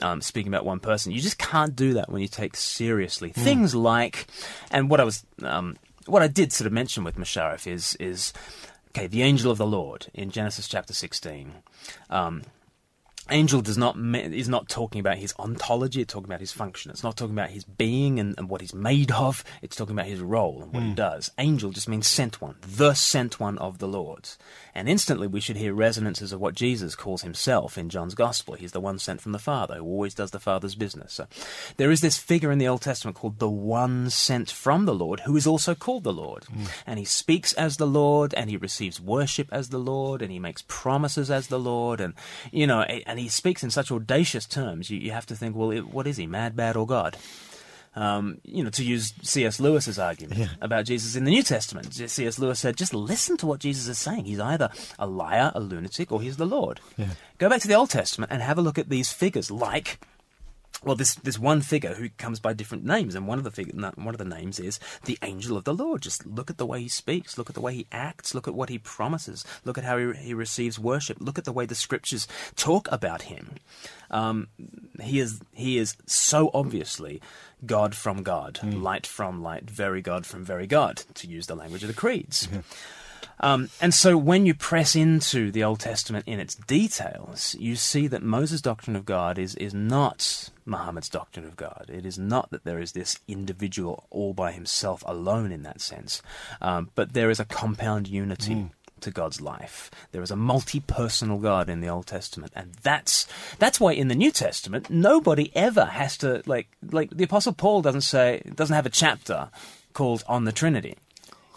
um, 0.02 0.22
speaking 0.22 0.52
about 0.52 0.66
one 0.66 0.80
person. 0.80 1.12
You 1.12 1.22
just 1.22 1.38
can't 1.38 1.76
do 1.76 1.94
that 1.94 2.10
when 2.10 2.22
you 2.22 2.28
take 2.28 2.56
seriously 2.56 3.30
things 3.30 3.76
like, 3.76 4.28
and 4.72 4.90
what 4.90 5.00
I 5.00 5.04
was. 5.04 5.24
Um, 5.42 5.78
what 6.08 6.22
I 6.22 6.28
did 6.28 6.54
sort 6.54 6.68
of 6.68 6.74
mention 6.74 7.04
with 7.04 7.16
Musharraf 7.16 7.66
is 7.66 7.96
is 7.96 8.32
okay, 8.90 9.08
the 9.08 9.24
angel 9.24 9.52
of 9.52 9.58
the 9.58 9.66
Lord 9.66 10.08
in 10.14 10.30
Genesis 10.30 10.68
chapter 10.68 10.94
16. 10.94 11.52
Um, 12.10 12.44
angel 13.32 13.62
does 13.62 13.78
not 13.78 13.98
is 13.98 14.50
not 14.50 14.70
talking 14.70 15.00
about 15.00 15.18
his 15.18 15.34
ontology. 15.40 16.02
It's 16.02 16.14
talking 16.14 16.30
about 16.30 16.40
his 16.40 16.52
function. 16.52 16.92
It's 16.92 17.04
not 17.04 17.18
talking 17.18 17.34
about 17.36 17.50
his 17.50 17.64
being 17.64 18.20
and, 18.20 18.36
and 18.38 18.50
what 18.50 18.62
he's 18.62 18.74
made 18.74 19.12
of. 19.12 19.44
It's 19.62 19.76
talking 19.76 19.96
about 19.96 20.08
his 20.08 20.20
role 20.20 20.62
and 20.62 20.74
what 20.74 20.84
he 20.84 20.90
hmm. 20.90 20.96
does. 20.96 21.32
Angel 21.38 21.72
just 21.72 21.90
means 21.90 22.08
sent 22.08 22.42
one, 22.42 22.56
the 22.62 22.94
sent 22.94 23.40
one 23.40 23.58
of 23.58 23.80
the 23.80 23.88
Lord. 23.88 24.30
And 24.74 24.90
instantly 24.90 25.28
we 25.28 25.40
should 25.40 25.58
hear 25.58 25.74
resonances 25.74 26.32
of 26.32 26.40
what 26.40 26.56
Jesus 26.56 26.96
calls 26.96 27.22
himself 27.22 27.78
in 27.78 27.90
John's 27.90 28.16
Gospel. 28.16 28.56
He's 28.56 28.74
the 28.74 28.82
one 28.82 29.00
sent 29.00 29.22
from 29.22 29.32
the 29.32 29.40
Father 29.40 29.76
who 29.76 29.86
always 29.86 30.14
does 30.14 30.32
the 30.32 30.40
Father's 30.40 30.76
business. 30.76 31.14
So 31.14 31.28
there 31.78 31.92
is 31.92 32.02
this 32.02 32.18
figure 32.18 32.52
in 32.52 32.60
the 32.60 32.68
Old 32.68 32.82
Testament 32.82 33.18
called 33.18 33.40
the 33.40 33.50
one 33.50 34.10
sent 34.10 34.52
from 34.52 34.86
the 34.86 34.94
Lord, 34.94 35.22
who 35.22 35.36
is 35.36 35.48
also 35.48 35.76
called 35.76 36.04
the 36.04 36.14
Lord. 36.14 36.44
Hmm. 36.46 36.64
And 36.86 37.00
he 37.00 37.06
speaks 37.06 37.54
as 37.54 37.78
the 37.78 37.88
Lord, 37.88 38.34
and 38.34 38.50
he 38.50 38.58
receives 38.58 39.02
worship 39.02 39.48
as 39.52 39.70
the 39.70 39.78
Lord, 39.78 40.22
and 40.22 40.32
he 40.32 40.40
makes 40.40 40.64
promises 40.68 41.32
as 41.32 41.48
the 41.48 41.60
Lord, 41.60 42.02
and 42.02 42.14
you 42.52 42.68
know, 42.68 42.86
and 43.16 43.22
he 43.22 43.30
speaks 43.30 43.64
in 43.64 43.72
such 43.72 43.94
audacious 43.94 44.46
terms. 44.46 44.90
You, 44.90 45.00
you 45.00 45.12
have 45.12 45.26
to 45.28 45.38
think, 45.38 45.56
well, 45.56 45.72
it, 45.72 45.88
what 45.88 46.06
is 46.06 46.18
he, 46.18 46.28
mad, 46.28 46.54
bad, 46.54 46.76
or 46.76 46.86
God? 46.86 47.16
Um, 47.96 48.40
you 48.44 48.62
know, 48.62 48.70
to 48.72 48.84
use 48.84 49.14
C.S. 49.22 49.58
Lewis's 49.58 49.98
argument 49.98 50.50
about 50.62 50.84
Jesus 50.84 51.16
in 51.16 51.24
the 51.24 51.32
New 51.32 51.44
Testament, 51.44 51.94
C.S. 51.94 52.38
Lewis 52.38 52.60
said, 52.60 52.76
just 52.76 52.94
listen 52.94 53.38
to 53.38 53.46
what 53.46 53.62
Jesus 53.62 53.88
is 53.88 53.98
saying. 53.98 54.26
He's 54.26 54.42
either 54.42 54.70
a 55.00 55.08
liar, 55.08 55.54
a 55.56 55.62
lunatic, 55.62 56.12
or 56.12 56.22
he's 56.22 56.36
the 56.36 56.46
Lord. 56.46 56.82
Go 57.38 57.48
back 57.48 57.62
to 57.62 57.70
the 57.70 57.74
Old 57.74 57.90
Testament 57.90 58.34
and 58.34 58.42
have 58.42 58.58
a 58.58 58.62
look 58.62 58.78
at 58.78 58.90
these 58.90 59.14
figures, 59.14 59.50
like 59.50 60.02
well, 60.84 60.96
this 60.96 61.16
this 61.16 61.40
one 61.40 61.62
figure 61.62 61.96
who 61.96 62.10
comes 62.10 62.40
by 62.40 62.54
different 62.54 62.84
names, 62.84 63.16
and 63.16 63.28
one 63.28 63.38
of 63.38 63.44
the 63.44 63.52
fig- 63.52 63.74
one 63.74 64.14
of 64.14 64.18
the 64.18 64.26
names 64.26 64.60
is 64.60 64.80
the 65.06 65.18
angel 65.22 65.58
of 65.58 65.64
the 65.64 65.74
Lord. 65.74 66.02
Just 66.02 66.26
look 66.26 66.50
at 66.50 66.58
the 66.58 66.66
way 66.66 66.82
he 66.82 66.88
speaks, 66.88 67.38
look 67.38 67.50
at 67.50 67.56
the 67.56 67.62
way 67.62 67.74
he 67.74 67.88
acts, 67.92 68.34
look 68.36 68.48
at 68.48 68.56
what 68.56 68.70
he 68.70 68.78
promises, 68.78 69.46
look 69.64 69.78
at 69.78 69.84
how 69.84 69.98
he, 69.98 70.14
he 70.14 70.34
receives 70.34 70.78
worship, 70.80 71.18
look 71.20 71.38
at 71.38 71.46
the 71.46 71.54
way 71.54 71.66
the 71.66 71.76
scriptures 71.76 72.28
talk 72.56 72.88
about 72.92 73.24
him. 73.24 73.56
Um, 74.12 74.48
he 75.02 75.20
is 75.20 75.42
he 75.54 75.78
is 75.78 75.96
so 76.06 76.52
obviously 76.54 77.22
God 77.66 77.96
from 77.96 78.24
God, 78.24 78.60
light 78.64 79.08
from 79.08 79.42
light, 79.42 79.70
very 79.70 80.02
God 80.02 80.26
from 80.26 80.44
very 80.46 80.68
God, 80.68 81.04
to 81.16 81.28
use 81.28 81.48
the 81.48 81.56
language 81.56 81.84
of 81.84 81.88
the 81.88 81.94
creeds. 81.94 82.48
Um, 83.40 83.70
and 83.82 83.94
so 83.94 84.18
when 84.18 84.46
you 84.46 84.54
press 84.54 84.96
into 84.96 85.52
the 85.52 85.64
Old 85.64 85.80
Testament 85.80 86.26
in 86.28 86.40
its 86.40 86.56
details, 86.56 87.56
you 87.60 87.76
see 87.76 88.08
that 88.08 88.24
Moses' 88.24 88.62
doctrine 88.62 88.96
of 88.96 89.06
God 89.06 89.38
is, 89.38 89.56
is 89.56 89.74
not 89.74 90.50
Muhammad's 90.66 91.10
doctrine 91.10 91.46
of 91.46 91.56
God. 91.56 91.90
It 91.92 92.06
is 92.06 92.18
not 92.18 92.50
that 92.52 92.64
there 92.64 92.80
is 92.80 92.94
this 92.94 93.20
individual 93.28 94.08
all 94.10 94.34
by 94.34 94.52
himself 94.52 95.04
alone 95.06 95.52
in 95.52 95.64
that 95.64 95.82
sense, 95.82 96.22
um, 96.62 96.92
but 96.96 97.14
there 97.14 97.30
is 97.30 97.40
a 97.40 97.46
compound 97.46 98.08
unity. 98.08 98.70
To 99.02 99.12
God's 99.12 99.42
life, 99.42 99.92
there 100.14 100.24
is 100.24 100.32
a 100.32 100.36
multi-personal 100.38 101.38
God 101.38 101.70
in 101.70 101.82
the 101.82 101.90
Old 101.90 102.08
Testament, 102.08 102.54
and 102.56 102.74
that's 102.82 103.28
that's 103.60 103.80
why 103.80 103.92
in 103.92 104.08
the 104.08 104.16
New 104.16 104.32
Testament 104.32 104.90
nobody 104.90 105.52
ever 105.54 105.86
has 105.86 106.18
to 106.20 106.42
like 106.48 106.70
like 106.92 107.12
the 107.12 107.26
Apostle 107.26 107.54
Paul 107.54 107.84
doesn't 107.84 108.02
say 108.02 108.42
doesn't 108.56 108.74
have 108.74 108.86
a 108.88 108.90
chapter 108.90 109.50
called 109.94 110.24
on 110.28 110.46
the 110.46 110.52
Trinity. 110.52 110.96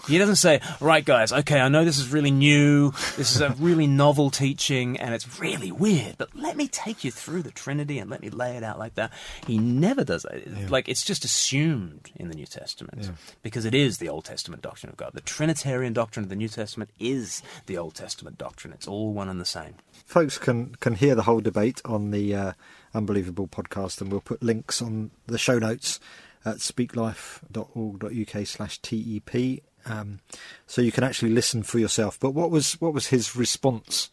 He 0.08 0.18
doesn't 0.18 0.36
say, 0.36 0.60
right, 0.80 1.04
guys, 1.04 1.32
okay, 1.32 1.60
I 1.60 1.68
know 1.68 1.84
this 1.84 1.98
is 1.98 2.08
really 2.10 2.30
new, 2.30 2.90
this 3.16 3.34
is 3.34 3.40
a 3.40 3.50
really 3.58 3.86
novel 3.86 4.30
teaching, 4.30 4.98
and 4.98 5.14
it's 5.14 5.38
really 5.38 5.70
weird, 5.70 6.16
but 6.18 6.34
let 6.34 6.56
me 6.56 6.66
take 6.66 7.04
you 7.04 7.10
through 7.10 7.42
the 7.42 7.50
Trinity 7.50 7.98
and 7.98 8.10
let 8.10 8.22
me 8.22 8.30
lay 8.30 8.56
it 8.56 8.62
out 8.62 8.78
like 8.78 8.94
that. 8.94 9.12
He 9.46 9.58
never 9.58 10.04
does 10.04 10.22
that. 10.22 10.70
Like, 10.70 10.88
it's 10.88 11.04
just 11.04 11.24
assumed 11.24 12.10
in 12.16 12.28
the 12.28 12.34
New 12.34 12.46
Testament 12.46 13.10
because 13.42 13.64
it 13.64 13.74
is 13.74 13.98
the 13.98 14.08
Old 14.08 14.24
Testament 14.24 14.62
doctrine 14.62 14.90
of 14.90 14.96
God. 14.96 15.10
The 15.14 15.20
Trinitarian 15.20 15.92
doctrine 15.92 16.24
of 16.24 16.30
the 16.30 16.36
New 16.36 16.48
Testament 16.48 16.90
is 16.98 17.42
the 17.66 17.76
Old 17.78 17.94
Testament 17.94 18.38
doctrine. 18.38 18.72
It's 18.72 18.88
all 18.88 19.12
one 19.12 19.28
and 19.28 19.40
the 19.40 19.44
same. 19.44 19.74
Folks 20.06 20.38
can 20.38 20.74
can 20.76 20.94
hear 20.94 21.14
the 21.14 21.24
whole 21.24 21.40
debate 21.40 21.82
on 21.84 22.10
the 22.10 22.34
uh, 22.34 22.52
Unbelievable 22.94 23.46
podcast, 23.46 24.00
and 24.00 24.10
we'll 24.10 24.22
put 24.22 24.42
links 24.42 24.80
on 24.80 25.10
the 25.26 25.36
show 25.38 25.58
notes 25.58 26.00
at 26.44 26.56
speaklife.org.uk 26.56 28.46
slash 28.46 28.78
TEP. 28.78 29.62
Um, 29.88 30.20
so 30.66 30.82
you 30.82 30.92
can 30.92 31.04
actually 31.04 31.30
listen 31.30 31.62
for 31.62 31.78
yourself. 31.78 32.18
But 32.20 32.30
what 32.30 32.50
was 32.50 32.74
what 32.80 32.92
was 32.92 33.08
his 33.08 33.34
response 33.34 34.10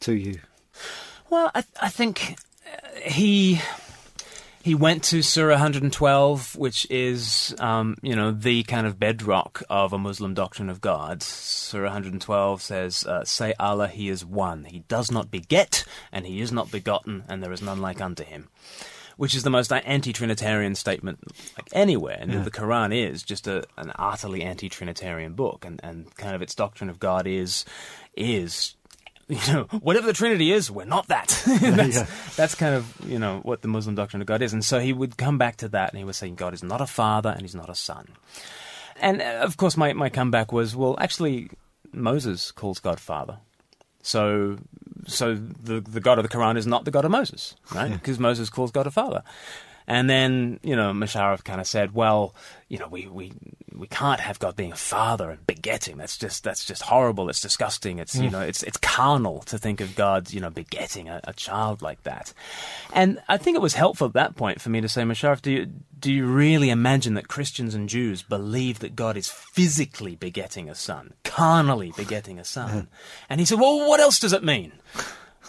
to 0.00 0.14
you? 0.14 0.40
Well, 1.30 1.50
I, 1.54 1.64
I 1.80 1.88
think 1.88 2.36
uh, 2.66 3.00
he 3.00 3.60
he 4.66 4.74
went 4.74 5.04
to 5.04 5.22
Surah 5.22 5.54
112, 5.54 6.56
which 6.56 6.90
is 6.90 7.54
um, 7.60 7.96
you 8.02 8.16
know 8.16 8.32
the 8.32 8.64
kind 8.64 8.86
of 8.86 8.98
bedrock 8.98 9.62
of 9.70 9.92
a 9.92 9.98
Muslim 9.98 10.34
doctrine 10.34 10.68
of 10.68 10.80
God. 10.80 11.22
Surah 11.22 11.84
112 11.84 12.62
says, 12.62 13.06
uh, 13.06 13.24
"Say 13.24 13.54
Allah, 13.60 13.88
He 13.88 14.08
is 14.08 14.24
one. 14.24 14.64
He 14.64 14.80
does 14.88 15.10
not 15.10 15.30
beget, 15.30 15.84
and 16.10 16.26
He 16.26 16.40
is 16.40 16.50
not 16.50 16.72
begotten, 16.72 17.24
and 17.28 17.42
there 17.42 17.52
is 17.52 17.62
none 17.62 17.80
like 17.80 18.00
unto 18.00 18.24
Him." 18.24 18.48
Which 19.16 19.34
is 19.34 19.44
the 19.44 19.50
most 19.50 19.72
anti-Trinitarian 19.72 20.74
statement 20.74 21.20
like 21.56 21.68
anywhere, 21.72 22.18
and 22.20 22.44
the 22.44 22.50
Quran 22.50 22.94
is 22.94 23.22
just 23.22 23.46
a, 23.46 23.64
an 23.78 23.92
utterly 23.98 24.42
anti-Trinitarian 24.42 25.32
book, 25.32 25.64
and, 25.64 25.80
and 25.82 26.14
kind 26.16 26.34
of 26.34 26.42
its 26.42 26.54
doctrine 26.54 26.90
of 26.90 26.98
God 26.98 27.26
is 27.26 27.64
is 28.14 28.74
you 29.28 29.38
know, 29.52 29.64
whatever 29.80 30.06
the 30.06 30.12
Trinity 30.12 30.52
is, 30.52 30.70
we're 30.70 30.84
not 30.84 31.08
that. 31.08 31.28
that's, 31.60 31.96
Yeah. 31.96 32.06
that's 32.36 32.54
kind 32.54 32.74
of, 32.76 32.94
you 33.04 33.18
know, 33.18 33.40
what 33.42 33.60
the 33.62 33.66
Muslim 33.68 33.96
doctrine 33.96 34.22
of 34.22 34.26
God 34.28 34.40
is. 34.40 34.52
And 34.52 34.64
so 34.64 34.78
he 34.78 34.92
would 34.92 35.16
come 35.16 35.36
back 35.36 35.56
to 35.56 35.68
that 35.70 35.90
and 35.90 35.98
he 35.98 36.04
was 36.04 36.16
saying 36.16 36.36
God 36.36 36.54
is 36.54 36.62
not 36.62 36.80
a 36.80 36.86
father 36.86 37.30
and 37.30 37.40
he's 37.40 37.54
not 37.54 37.68
a 37.68 37.74
son. 37.74 38.06
And 39.00 39.20
uh, 39.20 39.40
of 39.42 39.56
course, 39.56 39.76
my, 39.76 39.92
my 39.94 40.10
comeback 40.10 40.52
was, 40.52 40.76
well, 40.76 40.94
actually, 41.00 41.50
Moses 41.92 42.52
calls 42.52 42.78
God 42.78 43.00
father. 43.00 43.38
So, 44.00 44.58
so 45.06 45.34
the, 45.34 45.80
the 45.80 46.00
God 46.00 46.18
of 46.18 46.22
the 46.22 46.28
Quran 46.28 46.56
is 46.56 46.66
not 46.66 46.84
the 46.84 46.90
God 46.90 47.04
of 47.04 47.10
Moses, 47.10 47.54
right? 47.74 47.92
Because 47.92 48.18
Moses 48.18 48.50
calls 48.50 48.70
God 48.70 48.86
a 48.86 48.90
father. 48.90 49.22
And 49.86 50.10
then, 50.10 50.58
you 50.62 50.74
know, 50.74 50.92
Musharraf 50.92 51.44
kind 51.44 51.60
of 51.60 51.66
said, 51.66 51.94
well, 51.94 52.34
you 52.68 52.78
know, 52.78 52.88
we, 52.88 53.06
we, 53.06 53.32
we 53.72 53.86
can't 53.86 54.18
have 54.18 54.40
God 54.40 54.56
being 54.56 54.72
a 54.72 54.76
father 54.76 55.30
and 55.30 55.46
begetting. 55.46 55.96
That's 55.96 56.18
just, 56.18 56.42
that's 56.42 56.64
just 56.64 56.82
horrible. 56.82 57.28
It's 57.28 57.40
disgusting. 57.40 58.00
It's, 58.00 58.16
you 58.16 58.28
mm. 58.28 58.32
know, 58.32 58.40
it's, 58.40 58.64
it's 58.64 58.78
carnal 58.78 59.40
to 59.42 59.58
think 59.58 59.80
of 59.80 59.94
God, 59.94 60.32
you 60.32 60.40
know, 60.40 60.50
begetting 60.50 61.08
a, 61.08 61.20
a 61.24 61.32
child 61.32 61.82
like 61.82 62.02
that. 62.02 62.32
And 62.92 63.22
I 63.28 63.36
think 63.36 63.54
it 63.56 63.62
was 63.62 63.74
helpful 63.74 64.08
at 64.08 64.14
that 64.14 64.34
point 64.34 64.60
for 64.60 64.70
me 64.70 64.80
to 64.80 64.88
say, 64.88 65.02
Musharraf, 65.02 65.40
do 65.40 65.52
you, 65.52 65.66
do 66.00 66.12
you 66.12 66.26
really 66.26 66.70
imagine 66.70 67.14
that 67.14 67.28
Christians 67.28 67.74
and 67.74 67.88
Jews 67.88 68.22
believe 68.22 68.80
that 68.80 68.96
God 68.96 69.16
is 69.16 69.28
physically 69.28 70.16
begetting 70.16 70.68
a 70.68 70.74
son, 70.74 71.14
carnally 71.22 71.92
begetting 71.96 72.40
a 72.40 72.44
son? 72.44 72.82
Mm. 72.82 72.86
And 73.30 73.40
he 73.40 73.46
said, 73.46 73.60
well, 73.60 73.88
what 73.88 74.00
else 74.00 74.18
does 74.18 74.32
it 74.32 74.42
mean? 74.42 74.72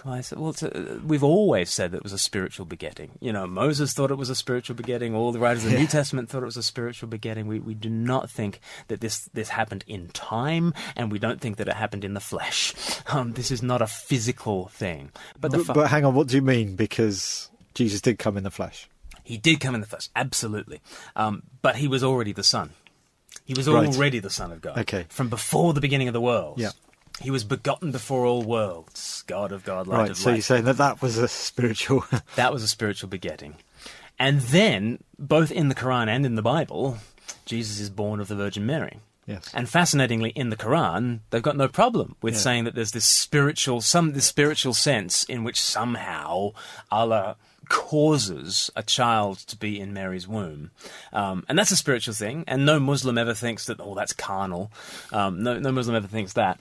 I 0.06 0.22
said, 0.22 0.40
well, 0.40 0.52
it's 0.52 0.64
a, 0.64 1.00
we've 1.06 1.24
always 1.24 1.70
said 1.70 1.92
that 1.92 1.98
it 1.98 2.04
was 2.04 2.14
a 2.14 2.18
spiritual 2.18 2.66
begetting. 2.66 3.12
You 3.20 3.32
know, 3.34 3.48
Moses 3.48 3.94
thought 3.94 4.12
it 4.12 4.18
was 4.18 4.30
a 4.30 4.36
spiritual 4.36 4.76
begetting. 4.76 5.16
All 5.16 5.32
the 5.32 5.40
writers 5.40 5.66
of 5.66 5.72
the 5.72 5.78
New 5.80 5.88
Testament 5.88 6.30
thought 6.30 6.44
it 6.44 6.46
was 6.46 6.58
a 6.58 6.64
spiritual 6.64 7.10
begetting. 7.10 7.48
We, 7.48 7.60
we 7.60 7.74
do 7.74 7.90
not 7.90 8.30
think 8.30 8.60
that 8.90 9.02
this, 9.02 9.30
this 9.34 9.50
happened 9.50 9.84
in 9.88 10.10
time, 10.10 10.74
and 10.96 11.12
we 11.12 11.20
don't 11.20 11.42
think 11.42 11.58
that 11.58 11.68
it 11.68 11.74
happened 11.76 12.04
in 12.06 12.14
the 12.14 12.20
flesh. 12.20 12.74
Um, 13.08 13.34
this 13.34 13.52
is 13.52 13.64
not 13.64 13.82
a 13.82 13.88
physical 13.88 14.68
thing. 14.68 15.12
But 15.40 15.52
the 15.52 15.58
But, 15.60 15.66
fa- 15.68 15.74
but 15.74 15.90
hang 15.90 16.06
on, 16.06 16.14
what 16.14 16.28
do 16.28 16.36
you 16.36 16.42
mean? 16.42 16.76
Because 16.76 17.50
Jesus 17.74 18.02
did 18.02 18.20
come 18.20 18.38
in 18.38 18.44
the 18.44 18.52
flesh. 18.52 18.90
He 19.24 19.38
did 19.38 19.60
come 19.60 19.76
in 19.76 19.82
the 19.82 19.88
flesh, 19.88 20.10
absolutely. 20.16 20.80
Um, 21.16 21.44
but 21.62 21.76
he 21.76 21.88
was 21.88 22.04
already 22.04 22.32
the 22.34 22.44
Son. 22.44 22.70
He 23.46 23.54
was 23.54 23.68
Right. 23.68 23.88
already 23.88 24.20
the 24.20 24.30
Son 24.30 24.52
of 24.52 24.62
God. 24.62 24.78
Okay. 24.80 25.06
From 25.10 25.30
before 25.30 25.74
the 25.74 25.82
beginning 25.82 26.08
of 26.08 26.14
the 26.14 26.22
world. 26.22 26.60
Yeah. 26.60 26.72
He 27.22 27.32
was 27.32 27.44
begotten 27.44 27.92
before 27.92 28.26
all 28.26 28.44
worlds, 28.44 29.24
God 29.28 29.52
of 29.52 29.64
God, 29.64 29.88
light 29.88 29.98
right. 29.98 30.10
of 30.12 30.18
So 30.18 30.30
light. 30.30 30.34
So 30.34 30.36
you're 30.36 30.42
saying 30.44 30.66
that 30.66 30.78
that 30.78 31.02
was 31.02 31.18
a 31.18 31.28
spiritual. 31.28 32.06
That 32.36 32.54
was 32.54 32.64
a 32.64 32.68
spiritual 32.68 33.10
begetting. 33.10 33.56
And 34.20 34.42
then, 34.42 35.04
both 35.20 35.52
in 35.52 35.70
the 35.70 35.76
Quran 35.76 36.08
and 36.08 36.26
in 36.26 36.36
the 36.36 36.42
Bible, 36.42 36.98
Jesus 37.46 37.80
is 37.80 37.90
born 37.90 38.20
of 38.20 38.28
the 38.28 38.36
Virgin 38.36 38.66
Mary. 38.66 39.00
yes. 39.26 39.52
And 39.54 39.68
fascinatingly, 39.70 40.30
in 40.32 40.50
the 40.50 40.56
Quran, 40.56 41.20
they've 41.30 41.42
got 41.42 41.58
no 41.58 41.68
problem 41.68 42.16
with 42.22 42.34
Yeah. 42.36 42.40
saying 42.40 42.64
that 42.66 42.76
there's 42.76 42.92
this 42.94 43.06
spiritual, 43.06 43.82
some 43.82 44.14
this 44.14 44.26
spiritual 44.26 44.74
sense 44.74 45.24
in 45.24 45.44
which 45.44 45.62
somehow 45.62 46.52
Allah 46.92 47.36
causes 47.70 48.70
a 48.76 48.84
child 48.84 49.40
to 49.40 49.56
be 49.58 49.80
in 49.80 49.94
Mary's 49.94 50.28
womb, 50.28 50.72
um, 51.14 51.44
and 51.50 51.58
that's 51.60 51.72
a 51.72 51.76
spiritual 51.76 52.14
thing. 52.14 52.44
And 52.48 52.66
no 52.66 52.80
Muslim 52.80 53.18
ever 53.18 53.34
thinks 53.34 53.66
that 53.66 53.80
oh 53.82 53.94
that's 53.96 54.14
carnal. 54.14 54.72
Um, 55.12 55.44
no, 55.44 55.60
no 55.60 55.72
Muslim 55.72 55.96
ever 55.96 56.08
thinks 56.08 56.34
that. 56.34 56.60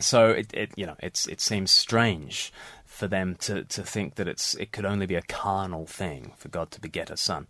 So 0.00 0.30
it, 0.30 0.52
it 0.52 0.70
you 0.76 0.86
know 0.86 0.96
it's 1.00 1.26
it 1.26 1.40
seems 1.40 1.70
strange 1.70 2.52
for 2.84 3.08
them 3.08 3.34
to, 3.34 3.64
to 3.64 3.82
think 3.82 4.14
that 4.14 4.28
it's 4.28 4.54
it 4.54 4.70
could 4.72 4.84
only 4.84 5.06
be 5.06 5.16
a 5.16 5.22
carnal 5.22 5.86
thing 5.86 6.32
for 6.36 6.48
God 6.48 6.70
to 6.72 6.80
beget 6.80 7.10
a 7.10 7.16
son. 7.16 7.46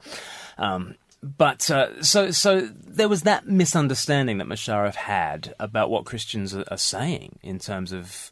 Um, 0.57 0.95
but 1.23 1.71
uh, 1.71 2.03
so 2.03 2.31
so 2.31 2.61
there 2.67 3.09
was 3.09 3.23
that 3.23 3.47
misunderstanding 3.47 4.39
that 4.39 4.47
Musharraf 4.47 4.95
had 4.95 5.55
about 5.59 5.91
what 5.91 6.05
Christians 6.05 6.55
are, 6.55 6.65
are 6.71 6.79
saying 6.79 7.39
in 7.43 7.59
terms 7.59 7.93
of 7.93 8.31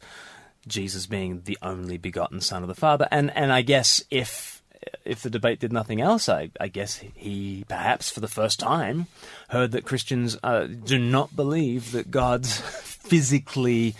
Jesus 0.67 1.07
being 1.07 1.41
the 1.45 1.57
only 1.61 1.97
begotten 1.97 2.39
Son 2.39 2.61
of 2.61 2.67
the 2.67 2.75
Father, 2.75 3.07
and 3.09 3.35
and 3.35 3.51
I 3.51 3.63
guess 3.63 4.03
if 4.11 4.61
if 5.05 5.21
the 5.21 5.29
debate 5.29 5.59
did 5.59 5.73
nothing 5.73 6.01
else, 6.01 6.29
I, 6.29 6.49
I 6.59 6.67
guess 6.67 6.97
he 7.15 7.65
perhaps 7.67 8.09
for 8.09 8.19
the 8.19 8.27
first 8.27 8.59
time 8.59 9.07
heard 9.49 9.71
that 9.71 9.85
Christians 9.85 10.37
uh, 10.43 10.65
do 10.65 10.99
not 10.99 11.35
believe 11.35 11.91
that 11.93 12.11
God 12.11 12.45
physically 13.03 13.95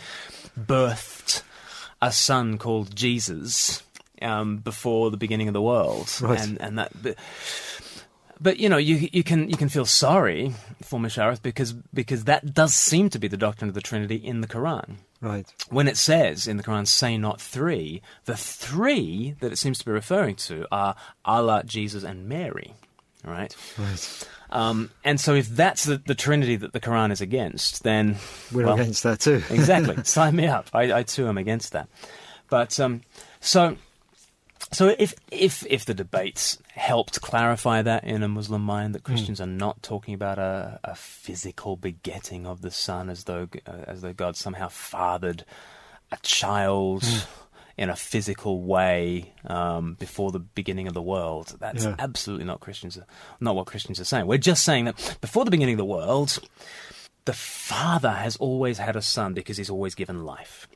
birthed 0.60 1.42
a 2.02 2.12
son 2.12 2.58
called 2.58 2.96
Jesus 2.96 3.84
um, 4.22 4.58
before 4.58 5.12
the 5.12 5.18
beginning 5.18 5.48
of 5.48 5.54
the 5.54 5.62
world, 5.62 6.10
Right. 6.22 6.40
and 6.40 6.60
and 6.62 6.78
that. 6.80 6.92
But, 7.02 7.16
but 8.40 8.58
you 8.58 8.68
know, 8.70 8.78
you 8.78 9.10
you 9.14 9.24
can 9.24 9.50
you 9.50 9.56
can 9.58 9.70
feel 9.70 9.86
sorry 9.86 10.54
for 10.82 11.00
Musharraf 11.00 11.42
because 11.42 11.74
because 11.94 12.26
that 12.26 12.54
does 12.54 12.74
seem 12.74 13.10
to 13.10 13.20
be 13.20 13.28
the 13.28 13.38
doctrine 13.38 13.70
of 13.70 13.76
the 13.76 13.82
Trinity 13.82 14.16
in 14.16 14.42
the 14.42 14.48
Quran. 14.48 14.96
Right. 15.22 15.46
When 15.70 15.88
it 15.88 15.96
says 15.98 16.48
in 16.48 16.58
the 16.58 16.64
Quran, 16.64 16.86
"Say 16.88 17.18
not 17.18 17.40
three," 17.40 18.02
the 18.26 18.36
three 18.36 19.36
that 19.40 19.52
it 19.54 19.58
seems 19.58 19.78
to 19.80 19.86
be 19.86 19.92
referring 19.92 20.36
to 20.48 20.66
are 20.72 20.96
Allah, 21.24 21.64
Jesus, 21.66 22.04
and 22.04 22.28
Mary. 22.28 22.74
Right. 23.24 23.56
Right. 23.78 24.28
Um, 24.50 24.92
and 25.04 25.20
so, 25.20 25.34
if 25.34 25.48
that's 25.50 25.86
the, 25.86 25.98
the 25.98 26.16
Trinity 26.16 26.56
that 26.58 26.74
the 26.74 26.80
Quran 26.80 27.12
is 27.12 27.22
against, 27.22 27.84
then 27.84 28.18
We're 28.52 28.66
well, 28.66 28.76
against 28.76 29.04
that 29.04 29.20
too. 29.20 29.42
exactly. 29.50 30.04
Sign 30.04 30.36
me 30.36 30.48
up. 30.48 30.70
I, 30.74 30.94
I 30.94 31.04
too 31.04 31.28
am 31.28 31.38
against 31.38 31.72
that. 31.72 31.88
But 32.50 32.80
um, 32.80 33.02
so, 33.40 33.78
So 34.72 34.96
if 35.00 35.14
if 35.32 35.66
if 35.68 35.86
the 35.86 35.94
debates 35.94 36.58
helped 36.74 37.22
clarify 37.22 37.82
that 37.82 38.04
in 38.04 38.24
a 38.24 38.28
Muslim 38.28 38.64
mind 38.64 38.96
that 38.96 39.04
Christians 39.04 39.40
are 39.40 39.48
not 39.48 39.82
talking 39.84 40.14
about 40.14 40.40
a, 40.40 40.80
a 40.84 40.96
physical 40.96 41.76
begetting 41.76 42.46
of 42.48 42.62
the 42.62 42.72
son 42.72 43.10
as 43.10 43.24
though 43.26 43.48
uh, 43.66 43.72
as 43.88 44.02
though 44.02 44.14
God 44.14 44.36
somehow 44.36 44.70
fathered 44.70 45.46
a 46.12 46.18
child 46.22 47.04
in 47.78 47.90
a 47.90 47.96
physical 47.96 48.62
way 48.62 49.34
um, 49.46 49.96
before 49.96 50.32
the 50.32 50.40
beginning 50.40 50.88
of 50.88 50.94
the 50.94 51.02
world, 51.02 51.56
that's 51.60 51.84
Yeah. 51.86 51.96
absolutely 52.00 52.46
not 52.46 52.60
Christians 52.60 53.00
not 53.40 53.56
what 53.56 53.66
Christians 53.66 54.00
are 54.00 54.06
saying. 54.06 54.28
We're 54.28 54.38
just 54.38 54.64
saying 54.64 54.86
that 54.86 55.18
before 55.22 55.44
the 55.46 55.52
beginning 55.52 55.74
of 55.76 55.80
the 55.80 55.86
world, 55.86 56.40
the 57.26 57.34
Father 57.34 58.12
has 58.12 58.36
always 58.38 58.78
had 58.78 58.96
a 58.96 59.02
son 59.02 59.34
because 59.34 59.58
he's 59.58 59.70
always 59.70 59.96
given 59.96 60.24
life. 60.26 60.68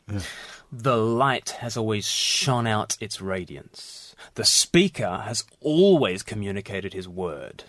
The 0.71 0.97
light 0.97 1.51
has 1.61 1.77
always 1.77 2.07
shone 2.07 2.65
out 2.65 2.97
its 2.99 3.21
radiance. 3.21 4.15
The 4.35 4.45
speaker 4.45 5.23
has 5.25 5.43
always 5.61 6.23
communicated 6.23 6.93
his 6.93 7.07
word. 7.07 7.65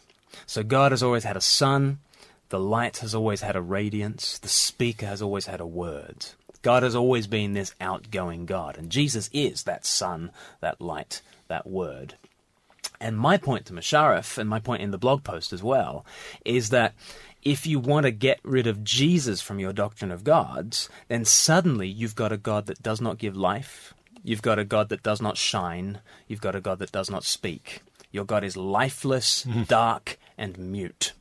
So 0.46 0.62
God 0.62 0.92
has 0.92 1.02
always 1.02 1.24
had 1.24 1.36
a 1.36 1.40
son. 1.40 1.98
The 2.50 2.60
light 2.60 2.98
has 2.98 3.14
always 3.14 3.42
had 3.42 3.56
a 3.56 3.60
radiance. 3.62 4.38
The 4.38 4.48
speaker 4.48 5.06
has 5.06 5.20
always 5.20 5.46
had 5.46 5.60
a 5.60 5.66
word. 5.66 6.26
God 6.62 6.83
has 6.83 6.94
always 6.94 7.27
been 7.27 7.53
this 7.53 7.75
outgoing 7.81 8.47
God. 8.47 8.77
And 8.77 8.90
Jesus 8.90 9.31
is 9.33 9.62
that 9.64 9.87
son, 9.87 10.31
that 10.61 10.81
light, 10.81 11.23
that 11.49 11.66
word. 11.66 12.14
And 13.01 13.16
my 13.16 13.37
point 13.37 13.66
to 13.66 13.73
Musharraf, 13.73 14.38
and 14.38 14.51
my 14.51 14.59
point 14.59 14.83
in 14.83 14.90
the 14.90 14.99
blog 14.99 15.23
post 15.23 15.53
as 15.53 15.62
well, 15.62 16.05
is 16.44 16.71
that 16.71 16.94
if 17.42 17.66
you 17.66 17.79
want 17.79 18.05
to 18.05 18.11
get 18.11 18.40
rid 18.42 18.66
of 18.66 18.83
Jesus 18.83 19.40
from 19.40 19.61
your 19.61 19.73
doctrine 19.73 20.11
of 20.11 20.25
gods, 20.25 20.88
then 21.07 21.25
suddenly 21.25 21.87
you've 21.87 22.16
got 22.16 22.33
a 22.33 22.37
God 22.37 22.66
that 22.66 22.83
does 22.83 23.01
not 23.01 23.18
give 23.18 23.37
life, 23.37 23.94
you've 24.25 24.42
got 24.42 24.59
a 24.59 24.64
God 24.64 24.88
that 24.88 25.03
does 25.03 25.23
not 25.23 25.37
shine, 25.37 26.01
you've 26.27 26.40
got 26.40 26.57
a 26.57 26.61
God 26.61 26.81
that 26.81 26.92
does 26.92 27.09
not 27.09 27.25
speak. 27.25 27.83
Your 28.11 28.25
God 28.25 28.42
is 28.42 28.57
lifeless, 28.57 29.42
dark, 29.68 30.18
and 30.37 30.59
mute. 30.59 31.12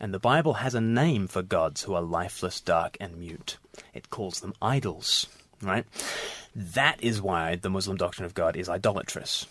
And 0.00 0.12
the 0.12 0.18
Bible 0.18 0.54
has 0.54 0.74
a 0.74 0.80
name 0.80 1.28
for 1.28 1.42
gods 1.42 1.82
who 1.82 1.94
are 1.94 2.02
lifeless, 2.02 2.60
dark, 2.60 2.96
and 3.00 3.16
mute. 3.16 3.58
It 3.92 4.10
calls 4.10 4.40
them 4.40 4.54
idols, 4.62 5.26
right? 5.62 5.84
That 6.54 7.02
is 7.02 7.20
why 7.20 7.56
the 7.56 7.70
Muslim 7.70 7.96
doctrine 7.96 8.24
of 8.24 8.34
God 8.34 8.56
is 8.56 8.68
idolatrous 8.68 9.46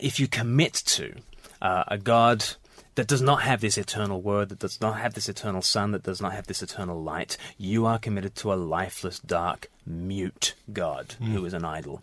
if 0.00 0.18
you 0.20 0.26
commit 0.26 0.74
to 0.74 1.14
uh, 1.60 1.84
a 1.88 1.98
God 1.98 2.44
that 2.94 3.06
does 3.06 3.22
not 3.22 3.42
have 3.42 3.60
this 3.60 3.78
eternal 3.78 4.20
word, 4.20 4.50
that 4.50 4.58
does 4.58 4.80
not 4.80 4.98
have 4.98 5.14
this 5.14 5.28
eternal 5.28 5.62
son, 5.62 5.92
that 5.92 6.02
does 6.02 6.20
not 6.20 6.32
have 6.32 6.46
this 6.46 6.62
eternal 6.62 7.02
light, 7.02 7.36
you 7.56 7.86
are 7.86 7.98
committed 7.98 8.34
to 8.36 8.52
a 8.52 8.54
lifeless, 8.54 9.18
dark, 9.18 9.68
mute 9.84 10.54
God 10.72 11.16
who 11.20 11.44
is 11.44 11.54
an 11.54 11.64
idol. 11.64 12.02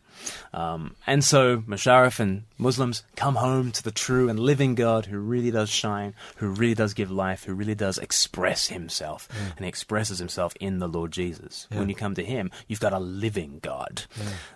Um, 0.53 0.95
and 1.07 1.23
so 1.23 1.59
Musharraf 1.59 2.19
and 2.19 2.43
Muslims 2.57 3.03
come 3.15 3.35
home 3.35 3.71
to 3.71 3.83
the 3.83 3.91
true 3.91 4.27
and 4.27 4.39
living 4.39 4.75
God 4.75 5.05
who 5.05 5.17
really 5.19 5.51
does 5.51 5.69
shine, 5.69 6.13
who 6.37 6.49
really 6.49 6.75
does 6.75 6.93
give 6.93 7.09
life, 7.09 7.45
who 7.45 7.53
really 7.53 7.75
does 7.75 7.97
express 7.97 8.67
himself, 8.67 9.29
and 9.55 9.65
he 9.65 9.69
expresses 9.69 10.19
himself 10.19 10.53
in 10.59 10.79
the 10.79 10.89
Lord 10.89 11.11
Jesus. 11.11 11.67
When 11.71 11.87
you 11.87 11.95
come 11.95 12.15
to 12.15 12.23
him, 12.23 12.51
you've 12.67 12.81
got 12.81 12.93
a 12.93 12.99
living 12.99 13.59
God, 13.61 14.03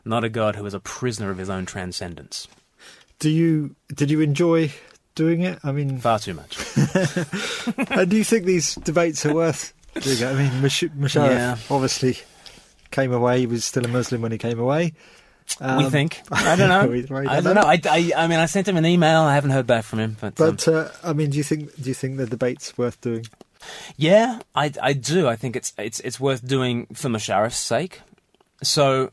not 0.03 0.23
a 0.25 0.29
God 0.29 0.55
who 0.55 0.65
is 0.65 0.73
a 0.73 0.79
prisoner 0.79 1.29
of 1.29 1.37
his 1.37 1.49
own 1.49 1.65
transcendence. 1.65 2.47
Do 3.19 3.29
you 3.29 3.75
did 3.93 4.11
you 4.11 4.19
enjoy 4.19 4.73
doing 5.15 5.41
it? 5.41 5.59
I 5.63 5.71
mean, 5.71 5.97
Far 5.99 6.19
too 6.19 6.33
much. 6.33 6.57
and 7.89 8.09
do 8.09 8.17
you 8.17 8.23
think 8.23 8.45
these 8.45 8.75
debates 8.75 9.25
are 9.25 9.33
worth 9.33 9.73
doing 10.01 10.17
it? 10.19 10.23
I 10.25 10.33
mean, 10.33 10.61
Mush- 10.61 10.83
Musharraf 10.83 11.29
Yeah. 11.29 11.57
obviously 11.69 12.17
came 12.91 13.11
away. 13.13 13.39
He 13.39 13.45
was 13.47 13.65
still 13.65 13.85
a 13.85 13.87
Muslim 13.87 14.21
when 14.21 14.31
he 14.31 14.37
came 14.37 14.59
away. 14.59 14.93
we 15.59 15.65
Um, 15.65 15.91
think. 15.91 16.21
I 16.31 16.55
don't 16.55 16.69
know. 16.69 16.87
we- 16.91 17.01
we 17.03 17.27
I 17.27 17.41
don't 17.41 17.55
know. 17.55 17.61
I, 17.61 17.79
I, 17.89 18.11
I 18.15 18.27
mean, 18.27 18.39
I 18.39 18.45
sent 18.45 18.67
him 18.67 18.77
an 18.77 18.85
email. 18.85 19.21
I 19.21 19.35
haven't 19.35 19.51
heard 19.51 19.67
back 19.67 19.83
from 19.83 19.99
him. 19.99 20.17
But, 20.19 20.39
um, 20.41 20.57
uh, 20.67 20.89
I 21.03 21.13
mean, 21.13 21.29
do 21.29 21.37
you 21.37 21.43
think 21.43 21.75
do 21.81 21.89
you 21.89 21.93
think 21.95 22.17
the 22.17 22.25
debate's 22.25 22.77
worth 22.77 22.99
doing? 23.01 23.25
yeah, 23.95 24.39
I, 24.55 24.71
I 24.81 24.93
do. 24.93 25.27
I 25.27 25.35
think 25.35 25.55
it's 25.55 25.73
it's 25.77 25.99
it's 26.01 26.19
worth 26.19 26.45
doing 26.45 26.87
for 26.93 27.07
Musharraf's 27.09 27.55
sake. 27.57 28.01
So 28.61 29.09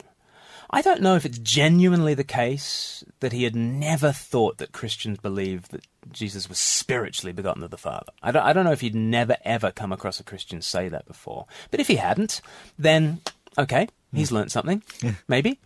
I 0.72 0.82
don't 0.82 1.00
know 1.00 1.16
if 1.16 1.26
it's 1.26 1.38
genuinely 1.38 2.14
the 2.14 2.24
case 2.24 3.04
that 3.18 3.32
he 3.32 3.42
had 3.42 3.56
never 3.56 4.12
thought 4.12 4.58
that 4.58 4.72
Christians 4.72 5.18
believed 5.18 5.72
that 5.72 5.84
Jesus 6.12 6.48
was 6.48 6.58
spiritually 6.58 7.32
begotten 7.32 7.62
of 7.64 7.70
the 7.70 7.76
Father. 7.76 8.12
I 8.22 8.30
don't, 8.30 8.44
I 8.44 8.52
don't 8.52 8.64
know 8.64 8.72
if 8.72 8.80
he'd 8.80 8.94
never 8.94 9.36
ever 9.44 9.72
come 9.72 9.92
across 9.92 10.20
a 10.20 10.24
Christian 10.24 10.62
say 10.62 10.88
that 10.88 11.06
before. 11.06 11.46
But 11.70 11.80
if 11.80 11.88
he 11.88 11.96
hadn't, 11.96 12.40
then 12.78 13.20
okay, 13.58 13.88
he's 14.14 14.30
learnt 14.32 14.52
something, 14.52 14.82
maybe. 15.28 15.58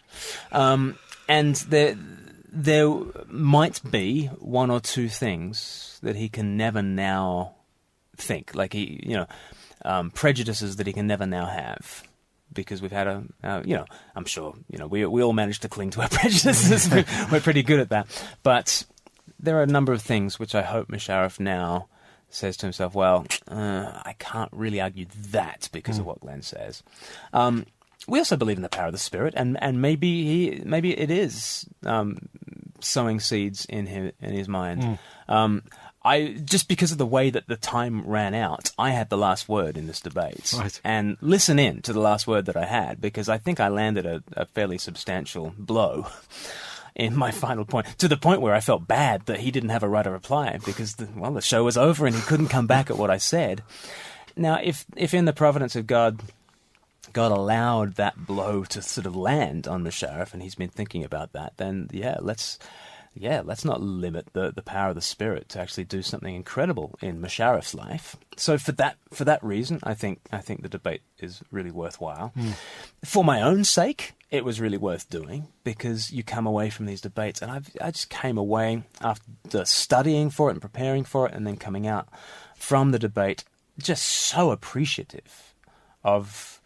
Um, 0.53 0.99
and 1.29 1.57
there, 1.57 1.97
there 2.51 2.89
might 3.29 3.81
be 3.91 4.27
one 4.39 4.71
or 4.71 4.81
two 4.81 5.09
things 5.09 5.99
that 6.03 6.17
he 6.17 6.29
can 6.29 6.57
never 6.57 6.83
now 6.83 7.55
think, 8.17 8.55
like 8.55 8.73
he, 8.73 9.01
you 9.05 9.17
know, 9.17 9.27
um, 9.85 10.11
prejudices 10.11 10.77
that 10.77 10.87
he 10.87 10.93
can 10.93 11.07
never 11.07 11.27
now 11.27 11.47
have. 11.47 12.05
Because 12.53 12.81
we've 12.81 12.93
had 12.93 13.07
a, 13.07 13.25
uh, 13.43 13.63
you 13.65 13.75
know, 13.75 13.85
I'm 14.15 14.27
sure, 14.27 14.55
you 14.71 14.79
know, 14.79 14.87
we 14.87 15.05
we 15.07 15.23
all 15.23 15.33
manage 15.33 15.61
to 15.61 15.69
cling 15.69 15.91
to 15.91 16.03
our 16.03 16.09
prejudices. 16.11 16.89
we're, 17.31 17.41
pretty 17.41 17.63
good 17.63 17.81
at 17.81 17.89
that. 17.89 18.07
But 18.43 18.85
there 19.41 19.59
are 19.59 19.63
a 19.63 19.67
number 19.67 19.93
of 19.93 20.03
things 20.03 20.39
which 20.39 20.55
I 20.55 20.63
hope 20.63 20.89
Musharraf 20.89 21.41
now 21.41 21.89
says 22.29 22.57
to 22.59 22.67
himself, 22.67 22.95
well, 22.95 23.27
uh, 23.49 24.03
I 24.05 24.15
can't 24.19 24.51
really 24.53 24.81
argue 24.81 25.07
that 25.31 25.69
because 25.73 25.99
of 25.99 26.07
what 26.07 26.21
Glen 26.21 26.43
says. 26.43 26.83
Um, 27.33 27.67
we 28.07 28.19
also 28.19 28.37
believe 28.37 28.57
in 28.57 28.63
the 28.63 28.69
power 28.69 28.87
of 28.87 28.93
the 28.93 28.99
spirit, 28.99 29.35
and, 29.37 29.61
and 29.63 29.81
maybe 29.81 30.25
he 30.25 30.63
maybe 30.65 30.99
it 30.99 31.11
is 31.11 31.67
um, 31.87 32.29
sowing 32.81 33.19
seeds 33.21 33.65
in 33.65 33.87
his 33.87 34.13
in 34.21 34.33
his 34.33 34.49
mind. 34.49 34.99
Um, 35.29 35.63
I 36.05 36.37
just 36.45 36.69
because 36.69 36.93
of 36.93 36.99
the 36.99 37.07
way 37.07 37.31
that 37.31 37.47
the 37.49 37.57
time 37.57 38.03
ran 38.03 38.35
out, 38.35 38.71
I 38.79 38.91
had 38.91 39.09
the 39.09 39.17
last 39.17 39.49
word 39.49 39.77
in 39.79 39.87
this 39.87 40.01
debate, 40.01 40.53
Right. 40.57 40.79
and 40.85 41.17
listen 41.21 41.59
in 41.59 41.81
to 41.83 41.93
the 41.93 42.01
last 42.01 42.27
word 42.27 42.45
that 42.47 42.57
I 42.57 42.67
had 42.67 43.01
because 43.01 43.29
I 43.29 43.39
think 43.39 43.59
I 43.59 43.69
landed 43.69 44.05
a, 44.05 44.23
a 44.37 44.45
fairly 44.47 44.77
substantial 44.79 45.55
blow 45.57 46.07
in 46.95 47.17
my 47.17 47.31
final 47.31 47.65
point 47.65 47.87
to 47.99 48.07
the 48.09 48.17
point 48.19 48.41
where 48.43 48.55
I 48.55 48.61
felt 48.61 48.87
bad 48.87 49.27
that 49.27 49.41
he 49.41 49.51
didn't 49.51 49.71
have 49.71 49.83
a 49.83 49.89
right 49.89 50.03
to 50.03 50.11
reply 50.11 50.59
because 50.65 50.97
the, 50.97 51.09
well 51.17 51.33
the 51.33 51.41
show 51.41 51.65
was 51.65 51.77
over 51.79 52.07
and 52.07 52.15
he 52.15 52.23
couldn't 52.23 52.49
come 52.49 52.67
back 52.67 52.91
at 52.91 52.99
what 52.99 53.11
I 53.11 53.17
said. 53.17 53.63
Now, 54.37 54.59
if 54.63 54.85
if 54.97 55.15
in 55.15 55.25
the 55.25 55.33
providence 55.33 55.75
of 55.75 55.87
God, 55.87 56.21
God 57.13 57.33
allowed 57.33 57.95
that 57.95 58.27
blow 58.27 58.65
to 58.65 58.83
sort 58.83 59.07
of 59.07 59.15
land 59.17 59.67
on 59.69 59.85
Musharraf 59.85 60.35
and 60.35 60.43
he's 60.43 60.57
been 60.57 60.69
thinking 60.71 61.03
about 61.05 61.33
that, 61.33 61.57
then 61.57 61.89
yeah, 61.93 62.19
let's 62.21 62.59
yeah, 63.15 63.43
let's 63.45 63.65
not 63.65 63.81
limit 63.81 64.29
the, 64.33 64.53
the 64.53 64.63
power 64.63 64.91
of 64.91 64.95
the 64.97 65.01
spirit 65.01 65.49
to 65.51 65.61
actually 65.61 65.85
do 65.85 66.03
something 66.03 66.35
incredible 66.35 66.99
in 67.01 67.21
Musharraf's 67.21 67.75
life. 67.75 68.17
So 68.37 68.59
for 68.59 68.73
that 68.73 68.97
for 69.13 69.25
that 69.25 69.43
reason, 69.43 69.79
I 69.83 69.95
think 69.95 70.21
I 70.33 70.39
think 70.39 70.63
the 70.63 70.69
debate 70.69 71.03
is 71.19 71.43
really 71.51 71.71
worthwhile. 71.71 72.29
Hmm. 72.35 72.51
For 73.05 73.23
my 73.25 73.41
own 73.41 73.65
sake, 73.65 74.13
it 74.31 74.45
was 74.45 74.61
really 74.61 74.77
worth 74.77 75.09
doing 75.09 75.47
because 75.63 76.11
you 76.13 76.23
come 76.25 76.47
away 76.47 76.71
from 76.71 76.87
these 76.87 77.01
debates, 77.01 77.41
and 77.41 77.51
I've, 77.51 77.71
I 77.81 77.93
just 77.93 78.11
came 78.11 78.37
away 78.37 78.83
after 79.01 79.65
studying 79.65 80.31
for 80.31 80.49
it 80.49 80.53
and 80.53 80.61
preparing 80.61 81.05
for 81.05 81.29
it, 81.29 81.35
and 81.35 81.47
then 81.47 81.57
coming 81.57 81.87
out 81.87 82.09
from 82.57 82.91
the 82.91 82.99
debate 82.99 83.45
just 83.79 84.05
so 84.05 84.51
appreciative 84.51 85.55
of 86.03 86.61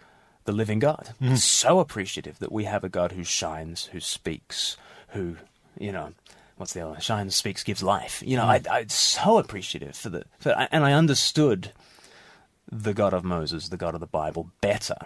the 0.45 0.53
living 0.53 0.79
God. 0.79 1.11
Hmm. 1.19 1.35
So 1.35 1.79
appreciative 1.79 2.39
that 2.39 2.51
we 2.51 2.65
have 2.65 2.85
a 2.85 2.89
God 2.89 3.13
who 3.13 3.23
shines, 3.23 3.85
who 3.87 4.01
speaks, 4.01 4.79
who, 5.09 5.37
you 5.79 5.93
know, 5.93 6.13
what's 6.59 6.73
the 6.73 6.81
other 6.81 6.91
one? 6.91 7.01
Shines, 7.01 7.35
speaks, 7.35 7.65
gives 7.65 7.83
life. 7.83 8.23
You 8.25 8.37
know, 8.37 8.45
I, 8.45 8.61
I'm 8.71 8.89
so 8.89 9.39
appreciative 9.39 9.97
for 9.97 10.11
the, 10.11 10.25
for, 10.39 10.51
and 10.71 10.85
I 10.85 10.93
understood 10.93 11.73
the 12.71 12.93
God 12.93 13.15
of 13.15 13.25
Moses, 13.25 13.69
the 13.69 13.77
God 13.77 13.95
of 13.95 14.01
the 14.01 14.07
Bible, 14.07 14.51
better 14.61 14.97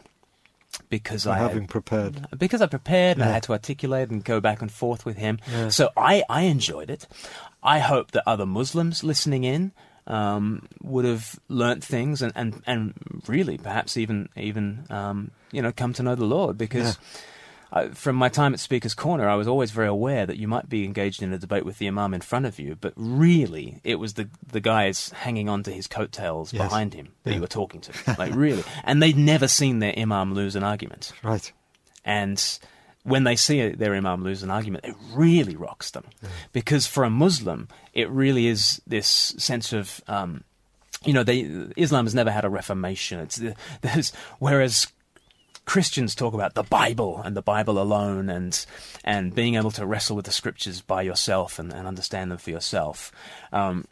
because 0.88 1.26
I 1.26 1.38
having 1.38 1.66
prepared. 1.66 2.26
because 2.36 2.62
I 2.62 2.66
prepared 2.66 3.18
and 3.18 3.24
I 3.24 3.32
had 3.32 3.42
to 3.44 3.52
articulate 3.52 4.10
and 4.10 4.24
go 4.24 4.40
back 4.40 4.62
and 4.62 4.72
forth 4.72 5.04
with 5.04 5.16
him. 5.16 5.38
Yeah. 5.50 5.68
So 5.68 5.90
I, 5.96 6.24
I 6.28 6.42
enjoyed 6.42 6.90
it. 6.90 7.06
I 7.62 7.78
hope 7.78 8.12
that 8.12 8.22
other 8.26 8.46
Muslims 8.46 9.04
listening 9.04 9.44
in 9.44 9.72
um, 10.06 10.68
would 10.82 11.04
have 11.04 11.38
learnt 11.48 11.84
things 11.84 12.22
and, 12.22 12.32
and, 12.34 12.62
and 12.66 12.94
really 13.26 13.58
perhaps 13.58 13.96
even 13.96 14.28
even 14.36 14.86
um, 14.90 15.30
you 15.52 15.62
know 15.62 15.72
come 15.72 15.92
to 15.94 16.02
know 16.02 16.14
the 16.14 16.24
Lord 16.24 16.58
because. 16.58 16.98
I, 17.74 17.88
from 17.88 18.16
my 18.16 18.28
time 18.28 18.52
at 18.52 18.60
Speaker's 18.60 18.94
Corner, 18.94 19.26
I 19.28 19.34
was 19.34 19.48
always 19.48 19.70
very 19.70 19.88
aware 19.88 20.26
that 20.26 20.36
you 20.36 20.46
might 20.46 20.68
be 20.68 20.84
engaged 20.84 21.22
in 21.22 21.32
a 21.32 21.38
debate 21.38 21.64
with 21.64 21.78
the 21.78 21.88
Imam 21.88 22.12
in 22.12 22.20
front 22.20 22.44
of 22.44 22.58
you, 22.58 22.76
but 22.80 22.92
really, 22.96 23.80
it 23.82 23.96
was 23.96 24.14
the 24.14 24.28
the 24.46 24.60
guys 24.60 25.08
hanging 25.10 25.48
on 25.48 25.62
to 25.62 25.70
his 25.72 25.86
coattails 25.86 26.52
Yes. 26.52 26.62
behind 26.68 26.92
him 26.94 27.08
that 27.24 27.30
Yeah. 27.30 27.36
you 27.36 27.40
were 27.40 27.46
talking 27.48 27.80
to. 27.80 27.92
Like, 28.18 28.34
really. 28.34 28.62
And 28.84 29.02
they'd 29.02 29.16
never 29.16 29.48
seen 29.48 29.78
their 29.78 29.94
Imam 29.98 30.34
lose 30.34 30.54
an 30.54 30.62
argument. 30.62 31.12
Right. 31.22 31.50
And 32.04 32.58
when 33.04 33.24
they 33.24 33.34
see 33.36 33.70
their 33.70 33.94
imam 33.96 34.22
lose 34.22 34.42
an 34.44 34.50
argument, 34.50 34.84
it 34.84 34.94
really 35.12 35.56
rocks 35.56 35.90
them. 35.90 36.04
Because 36.52 36.86
for 36.86 37.02
a 37.04 37.10
Muslim, 37.10 37.66
it 37.94 38.08
really 38.10 38.46
is 38.46 38.80
this 38.86 39.08
sense 39.38 39.72
of, 39.72 40.00
um, 40.06 40.44
you 41.04 41.12
know, 41.12 41.24
they, 41.24 41.40
Islam 41.76 42.04
has 42.06 42.14
never 42.14 42.30
had 42.30 42.44
a 42.44 42.48
reformation. 42.48 43.18
It's, 43.18 43.40
there's, 43.80 44.12
whereas 44.38 44.86
Christians 45.72 46.14
talk 46.14 46.34
about 46.34 46.52
the 46.52 46.64
Bible 46.64 47.22
and 47.24 47.34
the 47.34 47.40
Bible 47.40 47.80
alone, 47.80 48.28
and 48.28 48.66
and 49.04 49.34
being 49.34 49.54
able 49.54 49.70
to 49.70 49.86
wrestle 49.86 50.14
with 50.14 50.26
the 50.26 50.30
scriptures 50.30 50.82
by 50.82 51.00
yourself 51.00 51.58
and, 51.58 51.72
and 51.72 51.88
understand 51.88 52.30
them 52.30 52.36
for 52.36 52.50
yourself. 52.50 53.10
Um, 53.54 53.86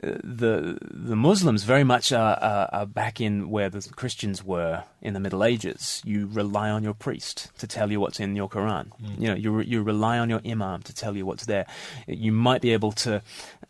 the 0.00 0.78
the 0.80 1.16
Muslims 1.16 1.64
very 1.64 1.82
much 1.82 2.12
are, 2.12 2.38
are, 2.40 2.68
are, 2.72 2.86
back 2.86 3.20
in 3.20 3.50
where 3.50 3.68
the 3.68 3.80
Christians 3.80 4.44
were 4.44 4.84
in 5.02 5.12
the 5.12 5.18
Middle 5.18 5.42
Ages. 5.42 6.00
You 6.04 6.28
rely 6.32 6.70
on 6.70 6.84
your 6.84 6.94
priest 6.94 7.50
to 7.58 7.66
tell 7.66 7.90
you 7.90 7.98
what's 7.98 8.20
in 8.20 8.36
your 8.36 8.48
Quran. 8.48 8.90
Mm. 9.02 9.20
You 9.20 9.26
know, 9.28 9.34
you 9.34 9.60
you 9.62 9.82
rely 9.82 10.20
on 10.20 10.30
your 10.30 10.40
imam 10.46 10.82
to 10.82 10.94
tell 10.94 11.16
you 11.16 11.26
what's 11.26 11.46
there. 11.46 11.66
You 12.06 12.30
might 12.30 12.62
be 12.62 12.72
able 12.72 12.92
to 12.92 13.22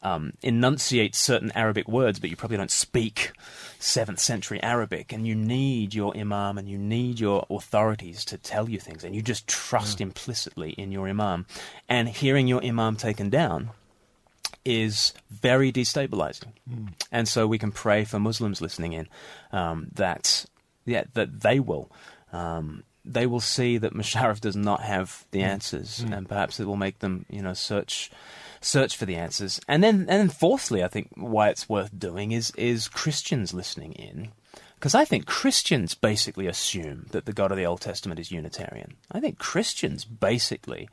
um, 0.03 0.35
enunciate 0.43 1.15
certain 1.15 1.51
Arabic 1.55 1.89
words, 1.89 2.19
but 2.19 2.29
you 2.29 2.37
probably 2.37 2.59
don't 2.59 2.71
speak 2.71 3.33
seventh 3.79 4.21
century 4.21 4.63
Arabic, 4.63 5.13
and 5.13 5.27
you 5.27 5.35
need 5.35 5.95
your 5.95 6.17
imam 6.17 6.59
and 6.59 6.69
you 6.69 6.79
need 6.79 7.21
your 7.21 7.47
authorities 7.57 8.25
to 8.27 8.39
tell 8.39 8.69
you 8.69 8.79
things, 8.79 9.05
and 9.05 9.15
you 9.15 9.23
just 9.23 9.47
trust 9.47 9.99
mm. 9.99 10.03
implicitly 10.03 10.71
in 10.71 10.93
your 10.93 11.09
imam. 11.09 11.47
And 11.89 12.09
hearing 12.09 12.47
your 12.47 12.65
imam 12.65 12.97
taken 12.97 13.31
down 13.31 13.71
is 14.65 15.13
very 15.31 15.71
destabilizing. 15.73 16.53
Mm. 16.71 16.93
And 17.13 17.29
so 17.29 17.47
we 17.47 17.59
can 17.59 17.73
pray 17.73 18.05
for 18.05 18.19
Muslims 18.19 18.61
listening 18.61 18.93
in 18.93 19.09
um, 19.53 19.89
that 19.95 20.47
yeah 20.85 21.05
that 21.15 21.41
they 21.41 21.61
will. 21.61 21.91
Um, 22.33 22.85
they 23.05 23.27
will 23.27 23.41
see 23.41 23.77
that 23.79 23.93
Musharraf 23.93 24.41
does 24.41 24.57
not 24.57 24.81
have 24.83 25.27
the 25.31 25.41
mm. 25.41 25.45
answers, 25.45 26.01
mm. 26.01 26.17
and 26.17 26.29
perhaps 26.29 26.59
it 26.59 26.67
will 26.67 26.77
make 26.77 27.01
them, 27.01 27.27
you 27.29 27.43
know, 27.43 27.53
search 27.53 28.11
search 28.61 28.97
for 28.97 29.05
the 29.05 29.17
answers. 29.17 29.61
And 29.69 29.85
then, 29.85 30.07
and 30.09 30.09
then, 30.09 30.29
fourthly, 30.31 30.83
I 30.83 30.89
think 30.89 31.11
why 31.15 31.51
it's 31.51 31.69
worth 31.69 31.97
doing 31.99 32.33
is 32.33 32.51
is 32.57 32.89
Christians 32.89 33.53
listening 33.53 33.93
in, 33.93 34.33
because 34.85 34.95
I 34.95 35.07
think 35.07 35.25
Christians 35.25 35.95
basically 35.95 36.47
assume 36.47 37.07
that 37.13 37.25
the 37.25 37.33
God 37.33 37.51
of 37.51 37.57
the 37.57 37.65
Old 37.65 37.81
Testament 37.81 38.21
is 38.21 38.31
Unitarian. 38.31 38.99
I 39.11 39.19
think 39.19 39.39
Christians 39.39 40.05
basically 40.05 40.91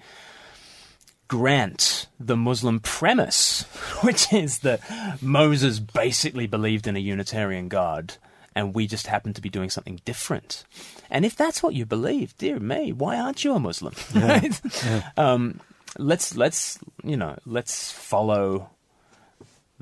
grant 1.28 2.08
the 2.18 2.38
Muslim 2.38 2.80
premise, 2.80 3.64
which 4.02 4.32
is 4.32 4.60
that 4.60 4.80
Moses 5.22 5.80
basically 5.80 6.48
believed 6.48 6.88
in 6.88 6.96
a 6.96 7.00
Unitarian 7.00 7.68
God 7.68 8.14
and 8.56 8.74
we 8.74 8.88
just 8.88 9.08
happen 9.08 9.34
to 9.34 9.42
be 9.42 9.50
doing 9.50 9.70
something 9.70 10.00
different. 10.06 10.64
And 11.10 11.26
if 11.26 11.36
that's 11.36 11.62
what 11.62 11.74
you 11.74 11.86
believe, 11.86 12.38
dear 12.38 12.62
me, 12.62 12.94
why 12.94 13.20
aren't 13.20 13.44
you 13.44 13.56
a 13.56 13.60
Muslim? 13.60 13.94
Yeah. 14.16 14.26
right? 14.26 14.62
Yeah. 14.86 15.10
Um, 15.18 15.60
let's 15.98 16.38
let's 16.38 16.80
you 17.04 17.18
know 17.18 17.38
let's 17.46 17.92
follow 17.92 18.70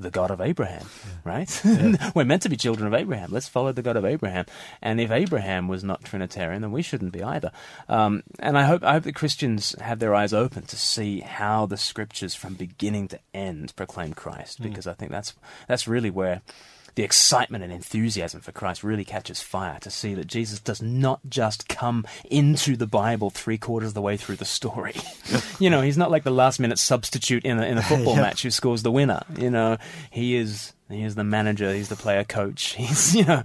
the 0.01 0.11
God 0.11 0.31
of 0.31 0.41
Abraham, 0.41 0.85
yeah. 1.05 1.31
right? 1.31 1.61
Yeah. 1.65 2.11
We're 2.15 2.25
meant 2.25 2.43
to 2.43 2.49
be 2.49 2.57
children 2.57 2.87
of 2.87 2.93
Abraham. 2.93 3.29
Let's 3.31 3.47
follow 3.47 3.71
the 3.71 3.81
God 3.81 3.97
of 3.97 4.05
Abraham. 4.05 4.45
And 4.81 4.99
if 4.99 5.11
Abraham 5.11 5.67
was 5.67 5.83
not 5.83 6.03
Trinitarian, 6.03 6.61
then 6.61 6.71
we 6.71 6.81
shouldn't 6.81 7.11
be 7.11 7.23
either. 7.23 7.51
Um, 7.87 8.23
and 8.39 8.57
I 8.57 8.63
hope 8.63 8.83
I 8.83 8.93
hope 8.93 9.03
that 9.03 9.15
Christians 9.15 9.75
have 9.79 9.99
their 9.99 10.15
eyes 10.15 10.33
open 10.33 10.63
to 10.63 10.77
see 10.77 11.19
how 11.21 11.65
the 11.65 11.77
Scriptures, 11.77 12.35
from 12.35 12.53
beginning 12.53 13.07
to 13.09 13.19
end, 13.33 13.75
proclaim 13.75 14.13
Christ, 14.13 14.59
mm. 14.59 14.63
because 14.63 14.87
I 14.87 14.93
think 14.93 15.11
that's 15.11 15.35
that's 15.67 15.87
really 15.87 16.09
where 16.09 16.41
the 16.95 17.03
excitement 17.03 17.63
and 17.63 17.71
enthusiasm 17.73 18.41
for 18.41 18.51
Christ 18.51 18.83
really 18.83 19.05
catches 19.05 19.41
fire 19.41 19.79
to 19.79 19.89
see 19.89 20.13
that 20.15 20.27
Jesus 20.27 20.59
does 20.59 20.81
not 20.81 21.19
just 21.29 21.67
come 21.67 22.05
into 22.29 22.75
the 22.75 22.87
Bible 22.87 23.29
three 23.29 23.57
quarters 23.57 23.89
of 23.89 23.93
the 23.93 24.01
way 24.01 24.17
through 24.17 24.37
the 24.37 24.45
story. 24.45 24.95
you 25.59 25.69
know, 25.69 25.81
he's 25.81 25.97
not 25.97 26.11
like 26.11 26.23
the 26.23 26.31
last 26.31 26.59
minute 26.59 26.79
substitute 26.79 27.45
in 27.45 27.59
a, 27.59 27.63
in 27.63 27.77
a 27.77 27.81
football 27.81 28.13
yep. 28.15 28.23
match 28.23 28.43
who 28.43 28.51
scores 28.51 28.83
the 28.83 28.91
winner. 28.91 29.21
You 29.37 29.49
know, 29.49 29.77
he 30.09 30.35
is 30.35 30.73
he 30.89 31.03
is 31.03 31.15
the 31.15 31.23
manager, 31.23 31.73
he's 31.73 31.89
the 31.89 31.95
player 31.95 32.23
coach. 32.23 32.73
He's 32.75 33.15
you 33.15 33.25
know. 33.25 33.43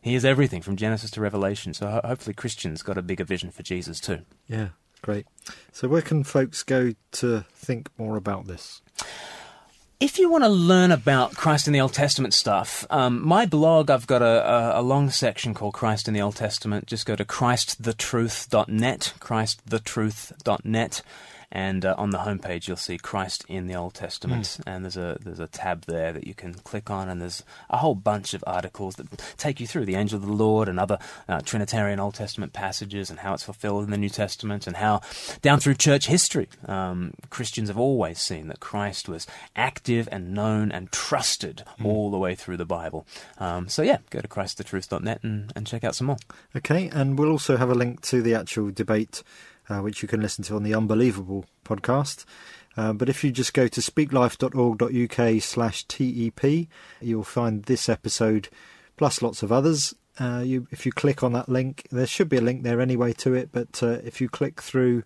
He 0.00 0.16
is 0.16 0.24
everything 0.24 0.62
from 0.62 0.74
Genesis 0.74 1.12
to 1.12 1.20
Revelation. 1.20 1.74
So 1.74 1.86
ho- 1.88 2.00
hopefully 2.04 2.34
Christians 2.34 2.82
got 2.82 2.98
a 2.98 3.02
bigger 3.02 3.22
vision 3.22 3.52
for 3.52 3.62
Jesus 3.62 4.00
too. 4.00 4.22
Yeah, 4.48 4.70
great. 5.00 5.26
So 5.70 5.86
where 5.86 6.02
can 6.02 6.24
folks 6.24 6.64
go 6.64 6.94
to 7.12 7.44
think 7.54 7.88
more 7.96 8.16
about 8.16 8.48
this? 8.48 8.82
If 10.02 10.18
you 10.18 10.28
want 10.28 10.42
to 10.42 10.48
learn 10.48 10.90
about 10.90 11.36
Christ 11.36 11.68
in 11.68 11.72
the 11.72 11.80
Old 11.80 11.92
Testament 11.92 12.34
stuff, 12.34 12.84
um, 12.90 13.24
my 13.24 13.46
blog, 13.46 13.88
I've 13.88 14.08
got 14.08 14.20
a, 14.20 14.74
a, 14.74 14.80
a, 14.80 14.82
long 14.82 15.10
section 15.10 15.54
called 15.54 15.74
Christ 15.74 16.08
in 16.08 16.14
the 16.14 16.20
Old 16.20 16.34
Testament. 16.34 16.88
Just 16.88 17.06
go 17.06 17.14
to 17.14 17.24
christthetruth.net, 17.24 19.14
christthetruth.net, 19.20 21.02
and 21.52 21.84
uh, 21.84 21.94
on 21.98 22.10
the 22.10 22.18
homepage 22.18 22.66
you'll 22.66 22.76
see 22.78 22.96
Christ 22.96 23.44
in 23.46 23.66
the 23.66 23.74
Old 23.76 23.94
Testament, 23.94 24.44
mm. 24.44 24.62
and 24.66 24.84
there's 24.84 24.96
a 24.96 25.18
there's 25.20 25.38
a 25.38 25.46
tab 25.46 25.84
there 25.84 26.12
that 26.12 26.26
you 26.26 26.34
can 26.34 26.54
click 26.54 26.90
on, 26.90 27.08
and 27.08 27.20
there's 27.20 27.44
a 27.68 27.76
whole 27.76 27.94
bunch 27.94 28.32
of 28.32 28.42
articles 28.46 28.96
that 28.96 29.06
take 29.36 29.60
you 29.60 29.66
through 29.66 29.84
the 29.84 29.94
angel 29.94 30.16
of 30.16 30.26
the 30.26 30.32
Lord 30.32 30.68
and 30.68 30.80
other 30.80 30.98
uh, 31.28 31.40
Trinitarian 31.42 32.00
Old 32.00 32.14
Testament 32.14 32.54
passages 32.54 33.10
and 33.10 33.18
how 33.18 33.34
it's 33.34 33.44
fulfilled 33.44 33.84
in 33.84 33.90
the 33.90 33.98
New 33.98 34.08
Testament, 34.08 34.66
and 34.66 34.76
how 34.76 35.02
down 35.42 35.60
through 35.60 35.74
church 35.74 36.06
history 36.06 36.48
um, 36.66 37.12
Christians 37.28 37.68
have 37.68 37.78
always 37.78 38.18
seen 38.18 38.48
that 38.48 38.60
Christ 38.60 39.08
was 39.08 39.26
active 39.54 40.08
and 40.10 40.32
known 40.32 40.72
and 40.72 40.90
trusted 40.90 41.64
mm. 41.78 41.84
all 41.84 42.10
the 42.10 42.18
way 42.18 42.34
through 42.34 42.56
the 42.56 42.64
Bible. 42.64 43.06
Um, 43.38 43.68
so 43.68 43.82
yeah, 43.82 43.98
go 44.08 44.20
to 44.20 44.28
christthetruth.net 44.28 45.22
and, 45.22 45.52
and 45.54 45.66
check 45.66 45.84
out 45.84 45.94
some 45.94 46.06
more. 46.06 46.16
Okay, 46.56 46.88
and 46.88 47.18
we'll 47.18 47.30
also 47.30 47.58
have 47.58 47.68
a 47.68 47.74
link 47.74 48.00
to 48.02 48.22
the 48.22 48.34
actual 48.34 48.70
debate 48.70 49.22
uh, 49.72 49.80
which 49.80 50.02
you 50.02 50.08
can 50.08 50.20
listen 50.20 50.44
to 50.44 50.56
on 50.56 50.62
the 50.62 50.74
Unbelievable 50.74 51.46
podcast. 51.64 52.24
Uh, 52.76 52.92
but 52.92 53.08
if 53.08 53.22
you 53.22 53.30
just 53.30 53.54
go 53.54 53.68
to 53.68 53.80
speaklife.org.uk 53.80 55.42
slash 55.42 55.84
TEP, 55.84 56.68
you'll 57.00 57.24
find 57.24 57.64
this 57.64 57.88
episode 57.88 58.48
plus 58.96 59.22
lots 59.22 59.42
of 59.42 59.52
others. 59.52 59.94
Uh, 60.18 60.42
you, 60.44 60.66
if 60.70 60.84
you 60.84 60.92
click 60.92 61.22
on 61.22 61.32
that 61.32 61.48
link, 61.48 61.86
there 61.90 62.06
should 62.06 62.28
be 62.28 62.36
a 62.36 62.42
link 62.42 62.62
there 62.62 62.80
anyway 62.80 63.12
to 63.14 63.34
it, 63.34 63.50
but 63.52 63.82
uh, 63.82 63.98
if 64.04 64.20
you 64.20 64.28
click 64.28 64.60
through 64.60 65.04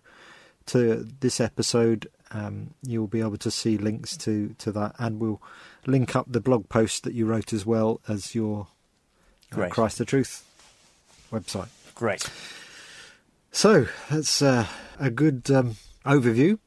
to 0.65 1.07
this 1.21 1.39
episode, 1.39 2.07
um, 2.31 2.73
you'll 2.83 3.07
be 3.07 3.21
able 3.21 3.37
to 3.37 3.51
see 3.51 3.77
links 3.77 4.17
to, 4.17 4.53
to 4.57 4.71
that, 4.73 4.95
and 4.99 5.19
we'll 5.19 5.41
link 5.85 6.15
up 6.15 6.25
the 6.29 6.41
blog 6.41 6.67
post 6.67 7.03
that 7.03 7.13
you 7.13 7.25
wrote 7.25 7.53
as 7.53 7.65
well 7.65 8.01
as 8.07 8.35
your 8.35 8.67
uh, 9.53 9.67
Christ 9.69 9.97
the 9.97 10.05
Truth 10.05 10.43
website. 11.31 11.69
Great. 11.95 12.29
So 13.57 13.87
that's 14.11 14.43
uh, 14.43 14.67
a 14.99 15.09
good 15.09 15.49
um, 15.49 15.77
overview. 16.05 16.59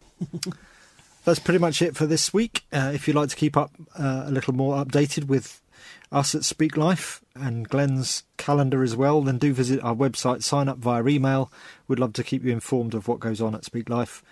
that's 1.24 1.38
pretty 1.38 1.60
much 1.60 1.82
it 1.82 1.94
for 1.94 2.04
this 2.04 2.34
week. 2.34 2.64
Uh, 2.72 2.90
if 2.92 3.06
you'd 3.06 3.14
like 3.14 3.28
to 3.28 3.36
keep 3.36 3.56
up 3.56 3.70
uh, 3.96 4.24
a 4.26 4.32
little 4.32 4.54
more 4.54 4.84
updated 4.84 5.28
with 5.28 5.62
us 6.10 6.34
at 6.34 6.42
Speak 6.42 6.76
Life 6.76 7.22
and 7.36 7.68
Glen's 7.68 8.24
calendar 8.38 8.82
as 8.82 8.96
well, 8.96 9.22
then 9.22 9.38
do 9.38 9.52
visit 9.52 9.80
our 9.84 9.94
website, 9.94 10.42
sign 10.42 10.68
up 10.68 10.78
via 10.78 11.06
email. 11.06 11.52
We'd 11.86 12.00
love 12.00 12.12
to 12.14 12.24
keep 12.24 12.42
you 12.42 12.50
informed 12.50 12.94
of 12.94 13.06
what 13.06 13.20
goes 13.20 13.40
on 13.40 13.54
at 13.54 13.64
Speak 13.64 13.88
Life. 13.88 14.24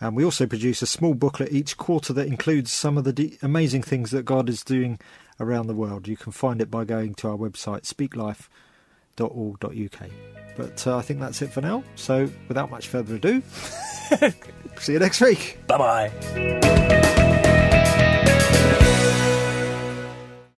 And 0.00 0.16
we 0.16 0.24
also 0.24 0.46
produce 0.46 0.80
a 0.80 0.86
small 0.86 1.12
booklet 1.12 1.52
each 1.52 1.76
quarter 1.76 2.14
that 2.14 2.26
includes 2.26 2.72
some 2.72 2.96
of 2.96 3.04
the 3.04 3.12
de- 3.12 3.36
amazing 3.42 3.82
things 3.82 4.12
that 4.12 4.24
God 4.24 4.48
is 4.48 4.64
doing 4.64 4.98
around 5.38 5.66
the 5.66 5.74
world. 5.74 6.08
You 6.08 6.16
can 6.16 6.32
find 6.32 6.62
it 6.62 6.70
by 6.70 6.84
going 6.86 7.16
to 7.16 7.28
our 7.28 7.36
website, 7.36 7.84
speaklife.org.uk. 9.18 10.10
But 10.56 10.86
uh, 10.86 10.96
I 10.96 11.02
think 11.02 11.20
that's 11.20 11.40
it 11.42 11.52
for 11.52 11.60
now. 11.60 11.84
So 11.94 12.28
without 12.48 12.70
much 12.70 12.88
further 12.88 13.16
ado, 13.16 13.42
see 14.78 14.92
you 14.92 14.98
next 14.98 15.20
week. 15.20 15.58
Bye 15.66 15.78
bye. 15.78 17.04